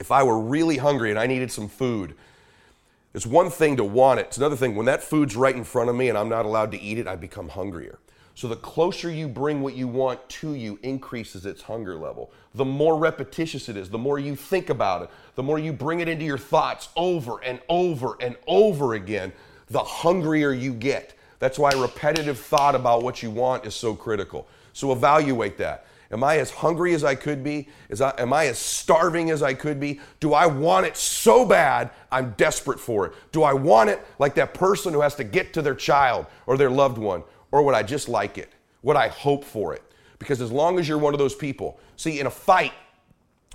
if 0.00 0.10
I 0.10 0.24
were 0.24 0.40
really 0.40 0.78
hungry 0.78 1.10
and 1.10 1.18
I 1.18 1.28
needed 1.28 1.52
some 1.52 1.68
food, 1.68 2.16
it's 3.14 3.26
one 3.26 3.50
thing 3.50 3.76
to 3.76 3.84
want 3.84 4.18
it. 4.18 4.26
It's 4.26 4.38
another 4.38 4.56
thing 4.56 4.74
when 4.74 4.86
that 4.86 5.02
food's 5.02 5.36
right 5.36 5.54
in 5.54 5.62
front 5.62 5.90
of 5.90 5.94
me 5.94 6.08
and 6.08 6.18
I'm 6.18 6.28
not 6.28 6.44
allowed 6.44 6.72
to 6.72 6.80
eat 6.80 6.98
it, 6.98 7.06
I 7.06 7.14
become 7.14 7.50
hungrier. 7.50 8.00
So 8.34 8.48
the 8.48 8.56
closer 8.56 9.10
you 9.10 9.28
bring 9.28 9.60
what 9.60 9.74
you 9.74 9.86
want 9.86 10.26
to 10.28 10.54
you 10.54 10.78
increases 10.82 11.44
its 11.44 11.62
hunger 11.62 11.96
level. 11.96 12.30
The 12.54 12.64
more 12.64 12.96
repetitious 12.96 13.68
it 13.68 13.76
is, 13.76 13.90
the 13.90 13.98
more 13.98 14.18
you 14.18 14.36
think 14.36 14.70
about 14.70 15.02
it, 15.02 15.10
the 15.34 15.42
more 15.42 15.58
you 15.58 15.72
bring 15.72 16.00
it 16.00 16.08
into 16.08 16.24
your 16.24 16.38
thoughts 16.38 16.88
over 16.96 17.42
and 17.44 17.60
over 17.68 18.16
and 18.20 18.36
over 18.46 18.94
again, 18.94 19.32
the 19.68 19.80
hungrier 19.80 20.52
you 20.52 20.72
get. 20.72 21.14
That's 21.38 21.58
why 21.58 21.72
repetitive 21.72 22.38
thought 22.38 22.74
about 22.74 23.02
what 23.02 23.22
you 23.22 23.30
want 23.30 23.66
is 23.66 23.74
so 23.74 23.94
critical. 23.94 24.46
So 24.72 24.92
evaluate 24.92 25.58
that. 25.58 25.86
Am 26.10 26.22
I 26.22 26.38
as 26.38 26.50
hungry 26.50 26.92
as 26.92 27.04
I 27.04 27.14
could 27.14 27.42
be? 27.42 27.68
I, 27.98 28.12
am 28.18 28.34
I 28.34 28.46
as 28.46 28.58
starving 28.58 29.30
as 29.30 29.42
I 29.42 29.54
could 29.54 29.80
be? 29.80 29.98
Do 30.20 30.34
I 30.34 30.46
want 30.46 30.86
it 30.86 30.96
so 30.96 31.46
bad 31.46 31.90
I'm 32.10 32.34
desperate 32.36 32.78
for 32.78 33.06
it? 33.06 33.14
Do 33.32 33.42
I 33.42 33.54
want 33.54 33.88
it 33.88 34.06
like 34.18 34.34
that 34.34 34.52
person 34.52 34.92
who 34.92 35.00
has 35.00 35.14
to 35.16 35.24
get 35.24 35.54
to 35.54 35.62
their 35.62 35.74
child 35.74 36.26
or 36.46 36.58
their 36.58 36.70
loved 36.70 36.98
one? 36.98 37.22
Or 37.52 37.62
would 37.62 37.74
I 37.74 37.82
just 37.82 38.08
like 38.08 38.38
it? 38.38 38.50
Would 38.82 38.96
I 38.96 39.08
hope 39.08 39.44
for 39.44 39.74
it? 39.74 39.82
Because 40.18 40.40
as 40.40 40.50
long 40.50 40.78
as 40.78 40.88
you're 40.88 40.98
one 40.98 41.14
of 41.14 41.18
those 41.18 41.34
people, 41.34 41.78
see, 41.96 42.18
in 42.18 42.26
a 42.26 42.30
fight, 42.30 42.72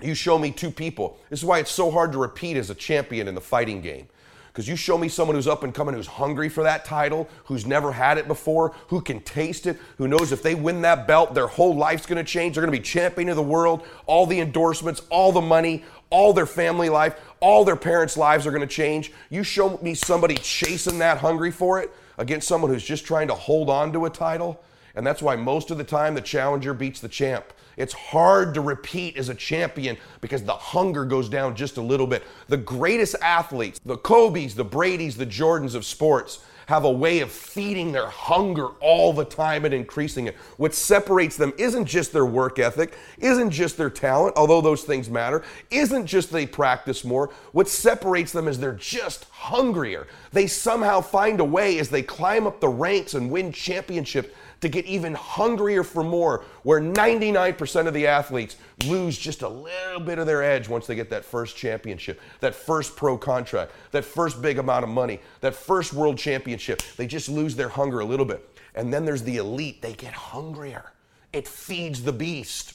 you 0.00 0.14
show 0.14 0.38
me 0.38 0.50
two 0.50 0.70
people. 0.70 1.18
This 1.28 1.40
is 1.40 1.44
why 1.44 1.58
it's 1.58 1.70
so 1.70 1.90
hard 1.90 2.12
to 2.12 2.18
repeat 2.18 2.56
as 2.56 2.70
a 2.70 2.74
champion 2.74 3.28
in 3.28 3.34
the 3.34 3.40
fighting 3.40 3.80
game. 3.80 4.06
Because 4.48 4.68
you 4.68 4.76
show 4.76 4.98
me 4.98 5.08
someone 5.08 5.36
who's 5.36 5.46
up 5.46 5.62
and 5.62 5.72
coming, 5.72 5.94
who's 5.94 6.06
hungry 6.06 6.48
for 6.48 6.64
that 6.64 6.84
title, 6.84 7.28
who's 7.44 7.64
never 7.64 7.92
had 7.92 8.18
it 8.18 8.26
before, 8.26 8.74
who 8.88 9.00
can 9.00 9.20
taste 9.20 9.66
it, 9.66 9.78
who 9.98 10.08
knows 10.08 10.32
if 10.32 10.42
they 10.42 10.54
win 10.54 10.82
that 10.82 11.06
belt, 11.06 11.32
their 11.32 11.46
whole 11.46 11.76
life's 11.76 12.06
gonna 12.06 12.24
change. 12.24 12.54
They're 12.54 12.62
gonna 12.62 12.72
be 12.72 12.80
champion 12.80 13.28
of 13.28 13.36
the 13.36 13.42
world, 13.42 13.86
all 14.06 14.26
the 14.26 14.40
endorsements, 14.40 15.02
all 15.10 15.30
the 15.30 15.40
money, 15.40 15.84
all 16.10 16.32
their 16.32 16.46
family 16.46 16.88
life, 16.88 17.14
all 17.38 17.64
their 17.64 17.76
parents' 17.76 18.16
lives 18.16 18.46
are 18.46 18.50
gonna 18.50 18.66
change. 18.66 19.12
You 19.30 19.44
show 19.44 19.78
me 19.78 19.94
somebody 19.94 20.34
chasing 20.34 20.98
that 20.98 21.18
hungry 21.18 21.52
for 21.52 21.80
it, 21.80 21.92
against 22.18 22.46
someone 22.46 22.70
who's 22.70 22.84
just 22.84 23.06
trying 23.06 23.28
to 23.28 23.34
hold 23.34 23.70
on 23.70 23.92
to 23.92 24.04
a 24.04 24.10
title. 24.10 24.62
And 24.94 25.06
that's 25.06 25.22
why 25.22 25.36
most 25.36 25.70
of 25.70 25.78
the 25.78 25.84
time 25.84 26.14
the 26.14 26.20
challenger 26.20 26.74
beats 26.74 27.00
the 27.00 27.08
champ. 27.08 27.52
It's 27.76 27.94
hard 27.94 28.54
to 28.54 28.60
repeat 28.60 29.16
as 29.16 29.28
a 29.28 29.34
champion 29.34 29.96
because 30.20 30.42
the 30.42 30.52
hunger 30.52 31.04
goes 31.04 31.28
down 31.28 31.54
just 31.54 31.76
a 31.76 31.80
little 31.80 32.08
bit. 32.08 32.24
The 32.48 32.56
greatest 32.56 33.14
athletes, 33.22 33.78
the 33.84 33.96
Kobe's, 33.96 34.56
the 34.56 34.64
Brady's, 34.64 35.16
the 35.16 35.26
Jordans 35.26 35.76
of 35.76 35.84
sports, 35.84 36.40
have 36.68 36.84
a 36.84 36.90
way 36.90 37.20
of 37.20 37.32
feeding 37.32 37.92
their 37.92 38.10
hunger 38.10 38.66
all 38.82 39.14
the 39.14 39.24
time 39.24 39.64
and 39.64 39.72
increasing 39.72 40.26
it. 40.26 40.36
What 40.58 40.74
separates 40.74 41.34
them 41.34 41.54
isn't 41.56 41.86
just 41.86 42.12
their 42.12 42.26
work 42.26 42.58
ethic, 42.58 42.94
isn't 43.16 43.52
just 43.52 43.78
their 43.78 43.88
talent, 43.88 44.36
although 44.36 44.60
those 44.60 44.82
things 44.82 45.08
matter, 45.08 45.42
isn't 45.70 46.04
just 46.04 46.30
they 46.30 46.46
practice 46.46 47.06
more. 47.06 47.30
What 47.52 47.68
separates 47.68 48.32
them 48.32 48.48
is 48.48 48.58
they're 48.58 48.74
just 48.74 49.24
hungrier. 49.30 50.08
They 50.32 50.46
somehow 50.46 51.00
find 51.00 51.40
a 51.40 51.44
way 51.44 51.78
as 51.78 51.88
they 51.88 52.02
climb 52.02 52.46
up 52.46 52.60
the 52.60 52.68
ranks 52.68 53.14
and 53.14 53.30
win 53.30 53.50
championships 53.50 54.28
to 54.60 54.68
get 54.68 54.84
even 54.86 55.14
hungrier 55.14 55.84
for 55.84 56.02
more, 56.02 56.44
where 56.62 56.80
99% 56.80 57.86
of 57.86 57.94
the 57.94 58.06
athletes 58.06 58.56
lose 58.86 59.16
just 59.16 59.42
a 59.42 59.48
little 59.48 60.00
bit 60.00 60.18
of 60.18 60.26
their 60.26 60.42
edge 60.42 60.68
once 60.68 60.86
they 60.86 60.94
get 60.94 61.10
that 61.10 61.24
first 61.24 61.56
championship, 61.56 62.20
that 62.40 62.54
first 62.54 62.96
pro 62.96 63.16
contract, 63.16 63.72
that 63.92 64.04
first 64.04 64.42
big 64.42 64.58
amount 64.58 64.84
of 64.84 64.90
money, 64.90 65.20
that 65.40 65.54
first 65.54 65.92
world 65.92 66.18
championship. 66.18 66.82
They 66.96 67.06
just 67.06 67.28
lose 67.28 67.54
their 67.54 67.68
hunger 67.68 68.00
a 68.00 68.04
little 68.04 68.26
bit. 68.26 68.48
And 68.74 68.92
then 68.92 69.04
there's 69.04 69.22
the 69.22 69.36
elite, 69.36 69.82
they 69.82 69.94
get 69.94 70.12
hungrier. 70.12 70.92
It 71.32 71.46
feeds 71.46 72.02
the 72.02 72.12
beast. 72.12 72.74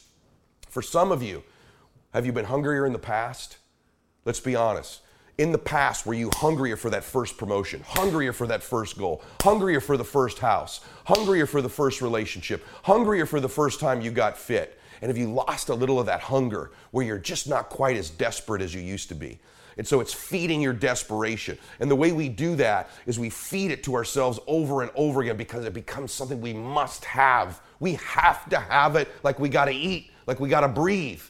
For 0.70 0.82
some 0.82 1.12
of 1.12 1.22
you, 1.22 1.44
have 2.14 2.26
you 2.26 2.32
been 2.32 2.46
hungrier 2.46 2.86
in 2.86 2.94
the 2.94 3.00
past? 3.00 3.58
Let's 4.26 4.40
be 4.40 4.56
honest 4.56 5.02
in 5.38 5.52
the 5.52 5.58
past 5.58 6.06
were 6.06 6.14
you 6.14 6.30
hungrier 6.36 6.78
for 6.78 6.90
that 6.92 7.04
first 7.04 7.38
promotion, 7.38 7.82
hungrier 7.86 8.34
for 8.34 8.48
that 8.48 8.62
first 8.62 8.98
goal, 8.98 9.22
hungrier 9.42 9.80
for 9.80 9.98
the 9.98 10.04
first 10.04 10.40
house, 10.40 10.82
hungrier 11.06 11.46
for 11.46 11.62
the 11.62 11.70
first 11.70 12.02
relationship, 12.02 12.66
hungrier 12.84 13.26
for 13.26 13.40
the 13.40 13.50
first 13.50 13.80
time 13.80 14.02
you 14.02 14.12
got 14.12 14.38
fit? 14.38 14.80
And 15.02 15.10
have 15.10 15.18
you 15.18 15.32
lost 15.32 15.70
a 15.70 15.74
little 15.74 16.00
of 16.00 16.06
that 16.06 16.22
hunger 16.22 16.72
where 16.92 17.06
you're 17.06 17.18
just 17.18 17.50
not 17.50 17.70
quite 17.70 17.98
as 17.98 18.10
desperate 18.10 18.62
as 18.62 18.74
you 18.74 18.82
used 18.82 19.10
to 19.10 19.16
be? 19.16 19.40
And 19.78 19.88
so 19.88 20.00
it's 20.00 20.14
feeding 20.14 20.62
your 20.62 20.74
desperation. 20.74 21.58
And 21.80 21.90
the 21.90 21.96
way 21.96 22.12
we 22.12 22.30
do 22.30 22.56
that 22.58 22.90
is 23.06 23.18
we 23.18 23.30
feed 23.30 23.72
it 23.72 23.84
to 23.84 23.96
ourselves 23.96 24.40
over 24.46 24.84
and 24.84 24.92
over 24.96 25.22
again 25.22 25.36
because 25.36 25.66
it 25.66 25.74
becomes 25.74 26.12
something 26.12 26.40
we 26.40 26.54
must 26.54 27.04
have. 27.06 27.60
We 27.80 27.96
have 27.96 28.48
to 28.50 28.60
have 28.60 28.96
it 28.96 29.10
like 29.24 29.40
we 29.40 29.50
got 29.50 29.66
to 29.66 29.74
eat, 29.74 30.12
like 30.28 30.40
we 30.40 30.48
got 30.48 30.62
to 30.62 30.68
breathe. 30.68 31.24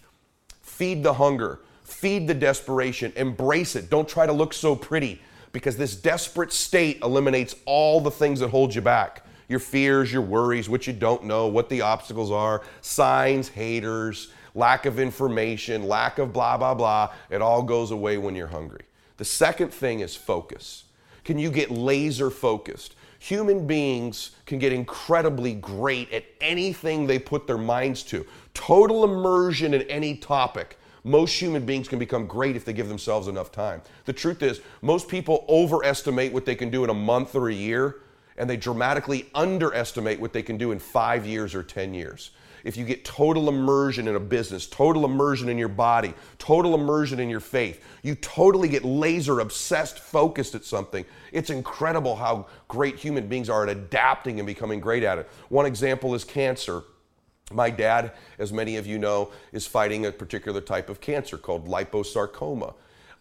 Feed 0.62 1.04
the 1.04 1.14
hunger. 1.14 1.62
Feed 1.94 2.28
the 2.28 2.34
desperation, 2.34 3.14
embrace 3.16 3.76
it. 3.76 3.90
Don't 3.90 4.10
try 4.10 4.26
to 4.26 4.34
look 4.34 4.52
so 4.52 4.76
pretty 4.76 5.22
because 5.52 5.78
this 5.78 5.96
desperate 5.96 6.52
state 6.52 7.00
eliminates 7.04 7.56
all 7.66 8.02
the 8.02 8.12
things 8.12 8.40
that 8.40 8.50
hold 8.50 8.74
you 8.74 8.82
back 8.82 9.22
your 9.48 9.60
fears, 9.60 10.12
your 10.12 10.22
worries, 10.22 10.68
what 10.68 10.88
you 10.88 10.94
don't 10.94 11.26
know, 11.26 11.48
what 11.48 11.70
the 11.70 11.82
obstacles 11.82 12.32
are, 12.32 12.64
signs, 12.82 13.50
haters, 13.50 14.32
lack 14.56 14.86
of 14.86 14.98
information, 15.00 15.88
lack 15.88 16.18
of 16.18 16.34
blah, 16.34 16.58
blah, 16.58 16.74
blah. 16.74 17.14
It 17.30 17.42
all 17.42 17.62
goes 17.62 17.92
away 17.92 18.18
when 18.18 18.36
you're 18.36 18.48
hungry. 18.48 18.82
The 19.18 19.26
second 19.26 19.70
thing 19.72 20.00
is 20.00 20.16
focus. 20.16 20.86
Can 21.24 21.38
you 21.38 21.52
get 21.52 21.70
laser 21.70 22.32
focused? 22.32 22.96
Human 23.20 23.68
beings 23.68 24.32
can 24.48 24.58
get 24.60 24.74
incredibly 24.74 25.54
great 25.54 26.12
at 26.12 26.26
anything 26.42 27.06
they 27.06 27.20
put 27.20 27.46
their 27.46 27.58
minds 27.58 28.02
to. 28.04 28.26
Total 28.54 29.04
immersion 29.04 29.74
in 29.76 29.84
any 29.84 30.16
topic 30.16 30.80
most 31.04 31.40
human 31.40 31.66
beings 31.66 31.88
can 31.88 32.00
become 32.00 32.26
great 32.26 32.56
if 32.56 32.66
they 32.66 32.74
give 32.74 32.88
themselves 32.88 33.28
enough 33.28 33.52
time. 33.52 33.82
The 34.06 34.14
truth 34.14 34.42
is, 34.42 34.62
most 34.82 35.08
people 35.08 35.46
overestimate 35.50 36.32
what 36.32 36.46
they 36.46 36.56
can 36.56 36.70
do 36.70 36.84
in 36.84 36.90
a 36.90 36.94
month 36.94 37.36
or 37.36 37.50
a 37.50 37.54
year, 37.54 37.98
and 38.38 38.50
they 38.50 38.58
dramatically 38.58 39.30
underestimate 39.36 40.20
what 40.20 40.34
they 40.34 40.42
can 40.42 40.58
do 40.58 40.72
in 40.72 40.80
five 40.80 41.26
years 41.26 41.54
or 41.54 41.64
10 41.64 41.94
years. 41.94 42.32
If 42.64 42.78
you 42.78 42.86
get 42.86 43.04
total 43.04 43.50
immersion 43.50 44.08
in 44.08 44.16
a 44.16 44.20
business, 44.20 44.66
total 44.66 45.04
immersion 45.04 45.50
in 45.50 45.58
your 45.58 45.68
body, 45.68 46.14
total 46.38 46.76
immersion 46.76 47.20
in 47.20 47.30
your 47.30 47.42
faith, 47.42 47.84
you 48.04 48.16
totally 48.16 48.70
get 48.70 48.86
laser 48.86 49.42
obsessed 49.42 50.00
focused 50.00 50.56
at 50.56 50.64
something. 50.64 51.04
It's 51.34 51.50
incredible 51.50 52.16
how 52.16 52.48
great 52.70 52.96
human 52.96 53.28
beings 53.28 53.50
are 53.50 53.64
at 53.64 53.70
adapting 53.70 54.40
and 54.40 54.48
becoming 54.48 54.80
great 54.80 55.04
at 55.04 55.18
it. 55.18 55.30
One 55.50 55.66
example 55.66 56.16
is 56.16 56.24
cancer. 56.24 56.84
My 57.52 57.70
dad, 57.70 58.14
as 58.40 58.54
many 58.54 58.78
of 58.78 58.88
you 58.88 58.98
know, 58.98 59.32
is 59.52 59.68
fighting 59.68 60.06
a 60.06 60.12
particular 60.12 60.62
type 60.62 60.90
of 60.90 61.02
cancer 61.02 61.38
called 61.38 61.68
liposarcoma. 61.68 62.74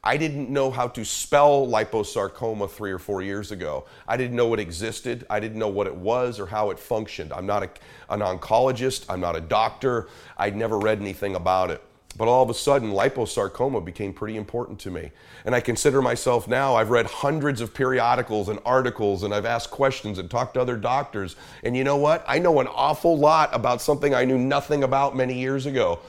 I 0.05 0.17
didn't 0.17 0.51
know 0.51 0.71
how 0.71 0.89
to 0.89 1.05
spell 1.05 1.67
liposarcoma 1.67 2.69
three 2.69 2.91
or 2.91 2.99
four 2.99 3.23
years 3.23 3.53
ago. 3.53 3.85
I 4.09 4.17
didn't 4.17 4.35
know 4.35 4.53
it 4.53 4.59
existed. 4.59 5.25
I 5.31 5.39
didn't 5.39 5.59
know 5.59 5.69
what 5.69 5.87
it 5.87 5.95
was 5.95 6.41
or 6.41 6.47
how 6.47 6.71
it 6.71 6.79
functioned. 6.79 7.33
I'm 7.33 7.47
not 7.47 7.63
a, 7.63 7.71
an 8.09 8.21
oncologist. 8.21 9.07
I'm 9.09 9.21
not 9.21 9.37
a 9.37 9.41
doctor. 9.41 10.09
I'd 10.37 10.57
never 10.57 10.79
read 10.79 11.01
anything 11.01 11.37
about 11.37 11.71
it. 11.71 11.83
But 12.17 12.29
all 12.29 12.43
of 12.43 12.51
a 12.51 12.55
sudden, 12.55 12.93
liposarcoma 12.93 13.85
became 13.85 14.13
pretty 14.13 14.37
important 14.37 14.79
to 14.81 14.91
me. 14.91 15.11
And 15.45 15.55
I 15.55 15.61
consider 15.61 16.03
myself 16.03 16.47
now, 16.47 16.75
I've 16.75 16.91
read 16.91 17.07
hundreds 17.07 17.61
of 17.61 17.73
periodicals 17.73 18.49
and 18.49 18.59
articles, 18.67 19.23
and 19.23 19.33
I've 19.33 19.47
asked 19.47 19.71
questions 19.71 20.19
and 20.19 20.31
talked 20.31 20.55
to 20.55 20.61
other 20.61 20.77
doctors. 20.77 21.37
And 21.65 21.77
you 21.77 21.85
know 21.85 21.97
what? 21.97 22.23
I 22.29 22.39
know 22.39 22.61
an 22.61 22.69
awful 22.69 23.17
lot 23.17 23.51
about 23.55 23.81
something 23.81 24.15
I 24.15 24.25
knew 24.25 24.39
nothing 24.39 24.85
about 24.85 25.17
many 25.17 25.39
years 25.39 25.67
ago 25.67 26.01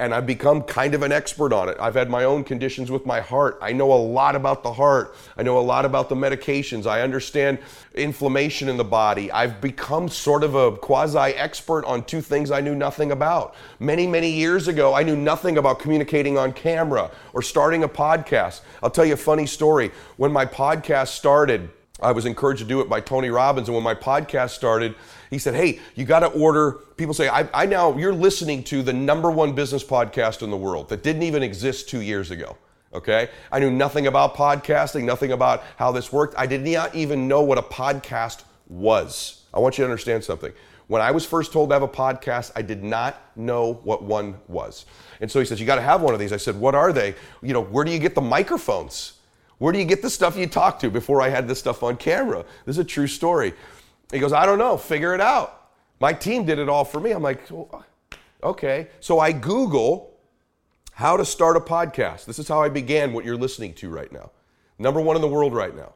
and 0.00 0.14
I've 0.14 0.26
become 0.26 0.62
kind 0.62 0.94
of 0.94 1.02
an 1.02 1.12
expert 1.12 1.52
on 1.52 1.68
it. 1.68 1.76
I've 1.78 1.94
had 1.94 2.08
my 2.08 2.24
own 2.24 2.42
conditions 2.42 2.90
with 2.90 3.04
my 3.04 3.20
heart. 3.20 3.58
I 3.60 3.72
know 3.72 3.92
a 3.92 4.00
lot 4.00 4.34
about 4.34 4.62
the 4.62 4.72
heart. 4.72 5.14
I 5.36 5.42
know 5.42 5.58
a 5.58 5.60
lot 5.60 5.84
about 5.84 6.08
the 6.08 6.14
medications. 6.14 6.86
I 6.86 7.02
understand 7.02 7.58
inflammation 7.94 8.70
in 8.70 8.78
the 8.78 8.84
body. 8.84 9.30
I've 9.30 9.60
become 9.60 10.08
sort 10.08 10.42
of 10.42 10.54
a 10.54 10.72
quasi 10.72 11.18
expert 11.18 11.84
on 11.84 12.04
two 12.04 12.22
things 12.22 12.50
I 12.50 12.62
knew 12.62 12.74
nothing 12.74 13.12
about. 13.12 13.54
Many, 13.78 14.06
many 14.06 14.30
years 14.30 14.68
ago, 14.68 14.94
I 14.94 15.02
knew 15.02 15.16
nothing 15.16 15.58
about 15.58 15.80
communicating 15.80 16.38
on 16.38 16.54
camera 16.54 17.10
or 17.34 17.42
starting 17.42 17.84
a 17.84 17.88
podcast. 17.88 18.62
I'll 18.82 18.90
tell 18.90 19.04
you 19.04 19.14
a 19.14 19.18
funny 19.18 19.44
story. 19.44 19.90
When 20.16 20.32
my 20.32 20.46
podcast 20.46 21.08
started, 21.08 21.68
I 22.02 22.12
was 22.12 22.26
encouraged 22.26 22.60
to 22.60 22.66
do 22.66 22.80
it 22.80 22.88
by 22.88 23.00
Tony 23.00 23.30
Robbins. 23.30 23.68
And 23.68 23.74
when 23.74 23.84
my 23.84 23.94
podcast 23.94 24.50
started, 24.50 24.94
he 25.30 25.38
said, 25.38 25.54
Hey, 25.54 25.80
you 25.94 26.04
got 26.04 26.20
to 26.20 26.26
order. 26.28 26.72
People 26.96 27.14
say, 27.14 27.28
I, 27.28 27.48
I, 27.52 27.66
now, 27.66 27.96
you're 27.96 28.12
listening 28.12 28.64
to 28.64 28.82
the 28.82 28.92
number 28.92 29.30
one 29.30 29.54
business 29.54 29.84
podcast 29.84 30.42
in 30.42 30.50
the 30.50 30.56
world 30.56 30.88
that 30.88 31.02
didn't 31.02 31.22
even 31.22 31.42
exist 31.42 31.88
two 31.88 32.00
years 32.00 32.30
ago. 32.30 32.56
Okay? 32.92 33.28
I 33.52 33.58
knew 33.60 33.70
nothing 33.70 34.06
about 34.06 34.34
podcasting, 34.34 35.04
nothing 35.04 35.32
about 35.32 35.62
how 35.76 35.92
this 35.92 36.12
worked. 36.12 36.34
I 36.36 36.46
did 36.46 36.66
not 36.66 36.94
even 36.94 37.28
know 37.28 37.42
what 37.42 37.58
a 37.58 37.62
podcast 37.62 38.42
was. 38.68 39.42
I 39.54 39.58
want 39.58 39.78
you 39.78 39.82
to 39.82 39.90
understand 39.90 40.24
something. 40.24 40.52
When 40.88 41.00
I 41.00 41.12
was 41.12 41.24
first 41.24 41.52
told 41.52 41.70
to 41.70 41.74
have 41.74 41.82
a 41.82 41.88
podcast, 41.88 42.50
I 42.56 42.62
did 42.62 42.82
not 42.82 43.16
know 43.36 43.74
what 43.84 44.02
one 44.02 44.34
was. 44.48 44.86
And 45.20 45.30
so 45.30 45.38
he 45.38 45.44
says, 45.44 45.60
You 45.60 45.66
got 45.66 45.76
to 45.76 45.82
have 45.82 46.00
one 46.02 46.14
of 46.14 46.20
these. 46.20 46.32
I 46.32 46.36
said, 46.36 46.56
What 46.56 46.74
are 46.74 46.92
they? 46.92 47.14
You 47.42 47.52
know, 47.52 47.62
where 47.62 47.84
do 47.84 47.92
you 47.92 48.00
get 48.00 48.16
the 48.16 48.20
microphones? 48.20 49.19
Where 49.60 49.74
do 49.74 49.78
you 49.78 49.84
get 49.84 50.00
the 50.00 50.08
stuff 50.08 50.38
you 50.38 50.46
talk 50.46 50.78
to 50.78 50.88
before 50.88 51.20
I 51.20 51.28
had 51.28 51.46
this 51.46 51.58
stuff 51.58 51.82
on 51.82 51.98
camera? 51.98 52.46
This 52.64 52.76
is 52.76 52.78
a 52.78 52.84
true 52.84 53.06
story. 53.06 53.52
He 54.10 54.18
goes, 54.18 54.32
I 54.32 54.46
don't 54.46 54.56
know, 54.56 54.78
figure 54.78 55.14
it 55.14 55.20
out. 55.20 55.70
My 56.00 56.14
team 56.14 56.46
did 56.46 56.58
it 56.58 56.70
all 56.70 56.82
for 56.82 56.98
me. 56.98 57.10
I'm 57.10 57.22
like, 57.22 57.42
okay. 58.42 58.88
So 59.00 59.20
I 59.20 59.32
Google 59.32 60.16
how 60.92 61.18
to 61.18 61.26
start 61.26 61.58
a 61.58 61.60
podcast. 61.60 62.24
This 62.24 62.38
is 62.38 62.48
how 62.48 62.62
I 62.62 62.70
began 62.70 63.12
what 63.12 63.26
you're 63.26 63.36
listening 63.36 63.74
to 63.74 63.90
right 63.90 64.10
now. 64.10 64.30
Number 64.78 64.98
one 64.98 65.14
in 65.16 65.20
the 65.20 65.28
world 65.28 65.52
right 65.52 65.76
now, 65.76 65.92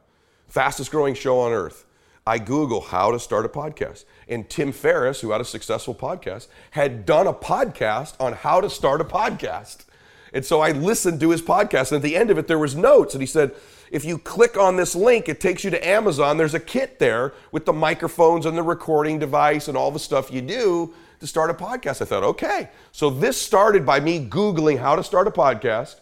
fastest 0.46 0.90
growing 0.90 1.14
show 1.14 1.40
on 1.40 1.52
earth. 1.52 1.86
I 2.26 2.38
Google 2.38 2.82
how 2.82 3.12
to 3.12 3.18
start 3.18 3.46
a 3.46 3.48
podcast. 3.48 4.04
And 4.28 4.48
Tim 4.50 4.72
Ferriss, 4.72 5.22
who 5.22 5.30
had 5.30 5.40
a 5.40 5.44
successful 5.44 5.94
podcast, 5.94 6.48
had 6.72 7.06
done 7.06 7.26
a 7.26 7.32
podcast 7.32 8.14
on 8.20 8.34
how 8.34 8.60
to 8.60 8.68
start 8.68 9.00
a 9.00 9.04
podcast. 9.04 9.86
And 10.34 10.44
so 10.44 10.60
I 10.60 10.72
listened 10.72 11.20
to 11.20 11.30
his 11.30 11.40
podcast, 11.40 11.92
and 11.92 11.96
at 11.96 12.02
the 12.02 12.16
end 12.16 12.30
of 12.30 12.36
it, 12.36 12.48
there 12.48 12.58
was 12.58 12.74
notes, 12.74 13.14
and 13.14 13.22
he 13.22 13.26
said, 13.26 13.52
if 13.90 14.04
you 14.04 14.18
click 14.18 14.56
on 14.58 14.76
this 14.76 14.96
link, 14.96 15.28
it 15.28 15.40
takes 15.40 15.62
you 15.62 15.70
to 15.70 15.86
Amazon. 15.86 16.36
There's 16.36 16.54
a 16.54 16.60
kit 16.60 16.98
there 16.98 17.32
with 17.52 17.64
the 17.64 17.72
microphones 17.72 18.44
and 18.44 18.58
the 18.58 18.62
recording 18.62 19.20
device 19.20 19.68
and 19.68 19.76
all 19.76 19.92
the 19.92 20.00
stuff 20.00 20.32
you 20.32 20.40
do 20.42 20.92
to 21.20 21.26
start 21.28 21.50
a 21.50 21.54
podcast. 21.54 22.02
I 22.02 22.04
thought, 22.06 22.24
okay. 22.24 22.70
So 22.90 23.08
this 23.08 23.40
started 23.40 23.86
by 23.86 24.00
me 24.00 24.26
Googling 24.26 24.78
how 24.78 24.96
to 24.96 25.04
start 25.04 25.28
a 25.28 25.30
podcast. 25.30 26.00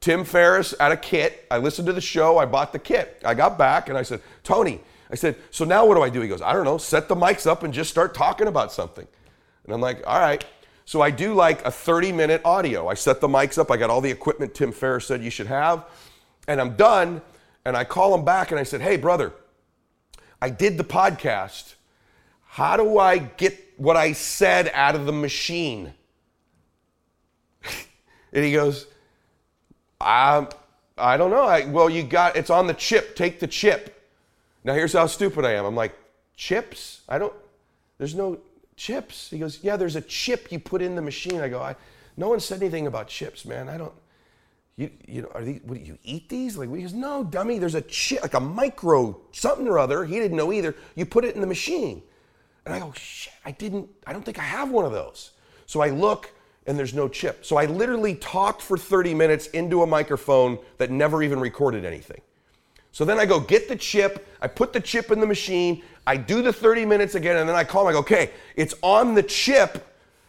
Tim 0.00 0.24
Ferriss 0.24 0.74
at 0.78 0.92
a 0.92 0.96
kit. 0.96 1.46
I 1.50 1.58
listened 1.58 1.86
to 1.86 1.94
the 1.94 2.00
show. 2.00 2.36
I 2.36 2.44
bought 2.44 2.72
the 2.74 2.78
kit. 2.78 3.22
I 3.24 3.32
got 3.32 3.56
back 3.56 3.88
and 3.88 3.96
I 3.96 4.02
said, 4.02 4.20
Tony, 4.44 4.80
I 5.10 5.14
said, 5.14 5.36
so 5.50 5.64
now 5.64 5.86
what 5.86 5.94
do 5.94 6.02
I 6.02 6.10
do? 6.10 6.20
He 6.20 6.28
goes, 6.28 6.42
I 6.42 6.52
don't 6.52 6.64
know, 6.64 6.78
set 6.78 7.08
the 7.08 7.16
mics 7.16 7.46
up 7.46 7.62
and 7.62 7.72
just 7.72 7.90
start 7.90 8.12
talking 8.12 8.48
about 8.48 8.72
something. 8.72 9.06
And 9.64 9.72
I'm 9.72 9.80
like, 9.80 10.02
all 10.06 10.20
right. 10.20 10.44
So 10.84 11.00
I 11.00 11.10
do 11.10 11.34
like 11.34 11.64
a 11.64 11.70
30 11.70 12.12
minute 12.12 12.42
audio. 12.44 12.88
I 12.88 12.94
set 12.94 13.20
the 13.20 13.28
mics 13.28 13.58
up. 13.58 13.70
I 13.70 13.76
got 13.76 13.90
all 13.90 14.00
the 14.00 14.10
equipment 14.10 14.54
Tim 14.54 14.72
Ferriss 14.72 15.06
said 15.06 15.22
you 15.22 15.30
should 15.30 15.46
have. 15.46 15.84
And 16.48 16.60
I'm 16.60 16.76
done. 16.76 17.22
And 17.64 17.76
I 17.76 17.84
call 17.84 18.14
him 18.14 18.24
back 18.24 18.50
and 18.50 18.58
I 18.58 18.62
said, 18.62 18.80
Hey, 18.80 18.96
brother, 18.96 19.32
I 20.40 20.50
did 20.50 20.78
the 20.78 20.84
podcast. 20.84 21.74
How 22.44 22.76
do 22.76 22.98
I 22.98 23.18
get 23.18 23.74
what 23.76 23.96
I 23.96 24.12
said 24.12 24.70
out 24.74 24.96
of 24.96 25.06
the 25.06 25.12
machine? 25.12 25.92
and 28.32 28.44
he 28.44 28.52
goes, 28.52 28.86
I, 30.00 30.48
I 30.96 31.16
don't 31.16 31.30
know. 31.30 31.44
I, 31.44 31.66
well, 31.66 31.88
you 31.88 32.02
got 32.02 32.36
it's 32.36 32.50
on 32.50 32.66
the 32.66 32.74
chip. 32.74 33.14
Take 33.14 33.38
the 33.38 33.46
chip. 33.46 33.96
Now 34.64 34.74
here's 34.74 34.92
how 34.92 35.06
stupid 35.06 35.44
I 35.44 35.52
am. 35.52 35.64
I'm 35.64 35.76
like, 35.76 35.94
chips? 36.36 37.02
I 37.08 37.18
don't, 37.18 37.34
there's 37.98 38.14
no 38.14 38.40
chips. 38.80 39.28
He 39.28 39.38
goes, 39.38 39.62
yeah, 39.62 39.76
there's 39.76 39.96
a 39.96 40.00
chip 40.00 40.50
you 40.50 40.58
put 40.58 40.80
in 40.80 40.94
the 40.94 41.02
machine. 41.02 41.40
I 41.40 41.48
go, 41.48 41.60
I, 41.60 41.76
no 42.16 42.30
one 42.30 42.40
said 42.40 42.62
anything 42.62 42.86
about 42.86 43.08
chips, 43.08 43.44
man. 43.44 43.68
I 43.68 43.76
don't, 43.76 43.92
you, 44.76 44.90
you 45.06 45.22
know, 45.22 45.30
are 45.34 45.44
these, 45.44 45.60
what, 45.64 45.78
do 45.78 45.84
you 45.84 45.98
eat 46.02 46.30
these? 46.30 46.56
Like, 46.56 46.74
he 46.74 46.80
goes, 46.80 46.94
no, 46.94 47.22
dummy, 47.22 47.58
there's 47.58 47.74
a 47.74 47.82
chip, 47.82 48.22
like 48.22 48.32
a 48.32 48.40
micro 48.40 49.20
something 49.32 49.68
or 49.68 49.78
other. 49.78 50.06
He 50.06 50.14
didn't 50.14 50.36
know 50.36 50.50
either. 50.50 50.74
You 50.96 51.04
put 51.04 51.26
it 51.26 51.34
in 51.34 51.42
the 51.42 51.46
machine. 51.46 52.02
And 52.64 52.74
I 52.74 52.78
go, 52.78 52.92
shit, 52.96 53.34
I 53.44 53.50
didn't, 53.50 53.90
I 54.06 54.14
don't 54.14 54.24
think 54.24 54.38
I 54.38 54.44
have 54.44 54.70
one 54.70 54.86
of 54.86 54.92
those. 54.92 55.32
So 55.66 55.82
I 55.82 55.90
look 55.90 56.32
and 56.66 56.78
there's 56.78 56.94
no 56.94 57.06
chip. 57.06 57.44
So 57.44 57.56
I 57.56 57.66
literally 57.66 58.14
talked 58.14 58.62
for 58.62 58.78
30 58.78 59.12
minutes 59.12 59.48
into 59.48 59.82
a 59.82 59.86
microphone 59.86 60.58
that 60.78 60.90
never 60.90 61.22
even 61.22 61.38
recorded 61.38 61.84
anything. 61.84 62.22
So 62.92 63.04
then 63.04 63.18
I 63.20 63.26
go 63.26 63.40
get 63.40 63.68
the 63.68 63.76
chip, 63.76 64.26
I 64.40 64.48
put 64.48 64.72
the 64.72 64.80
chip 64.80 65.10
in 65.10 65.20
the 65.20 65.26
machine, 65.26 65.82
I 66.06 66.16
do 66.16 66.42
the 66.42 66.52
30 66.52 66.84
minutes 66.84 67.14
again, 67.14 67.36
and 67.36 67.48
then 67.48 67.56
I 67.56 67.64
call 67.64 67.82
him, 67.82 67.88
I 67.88 67.92
go, 67.92 67.98
okay, 68.00 68.30
it's 68.56 68.74
on 68.82 69.14
the 69.14 69.22
chip. 69.22 69.86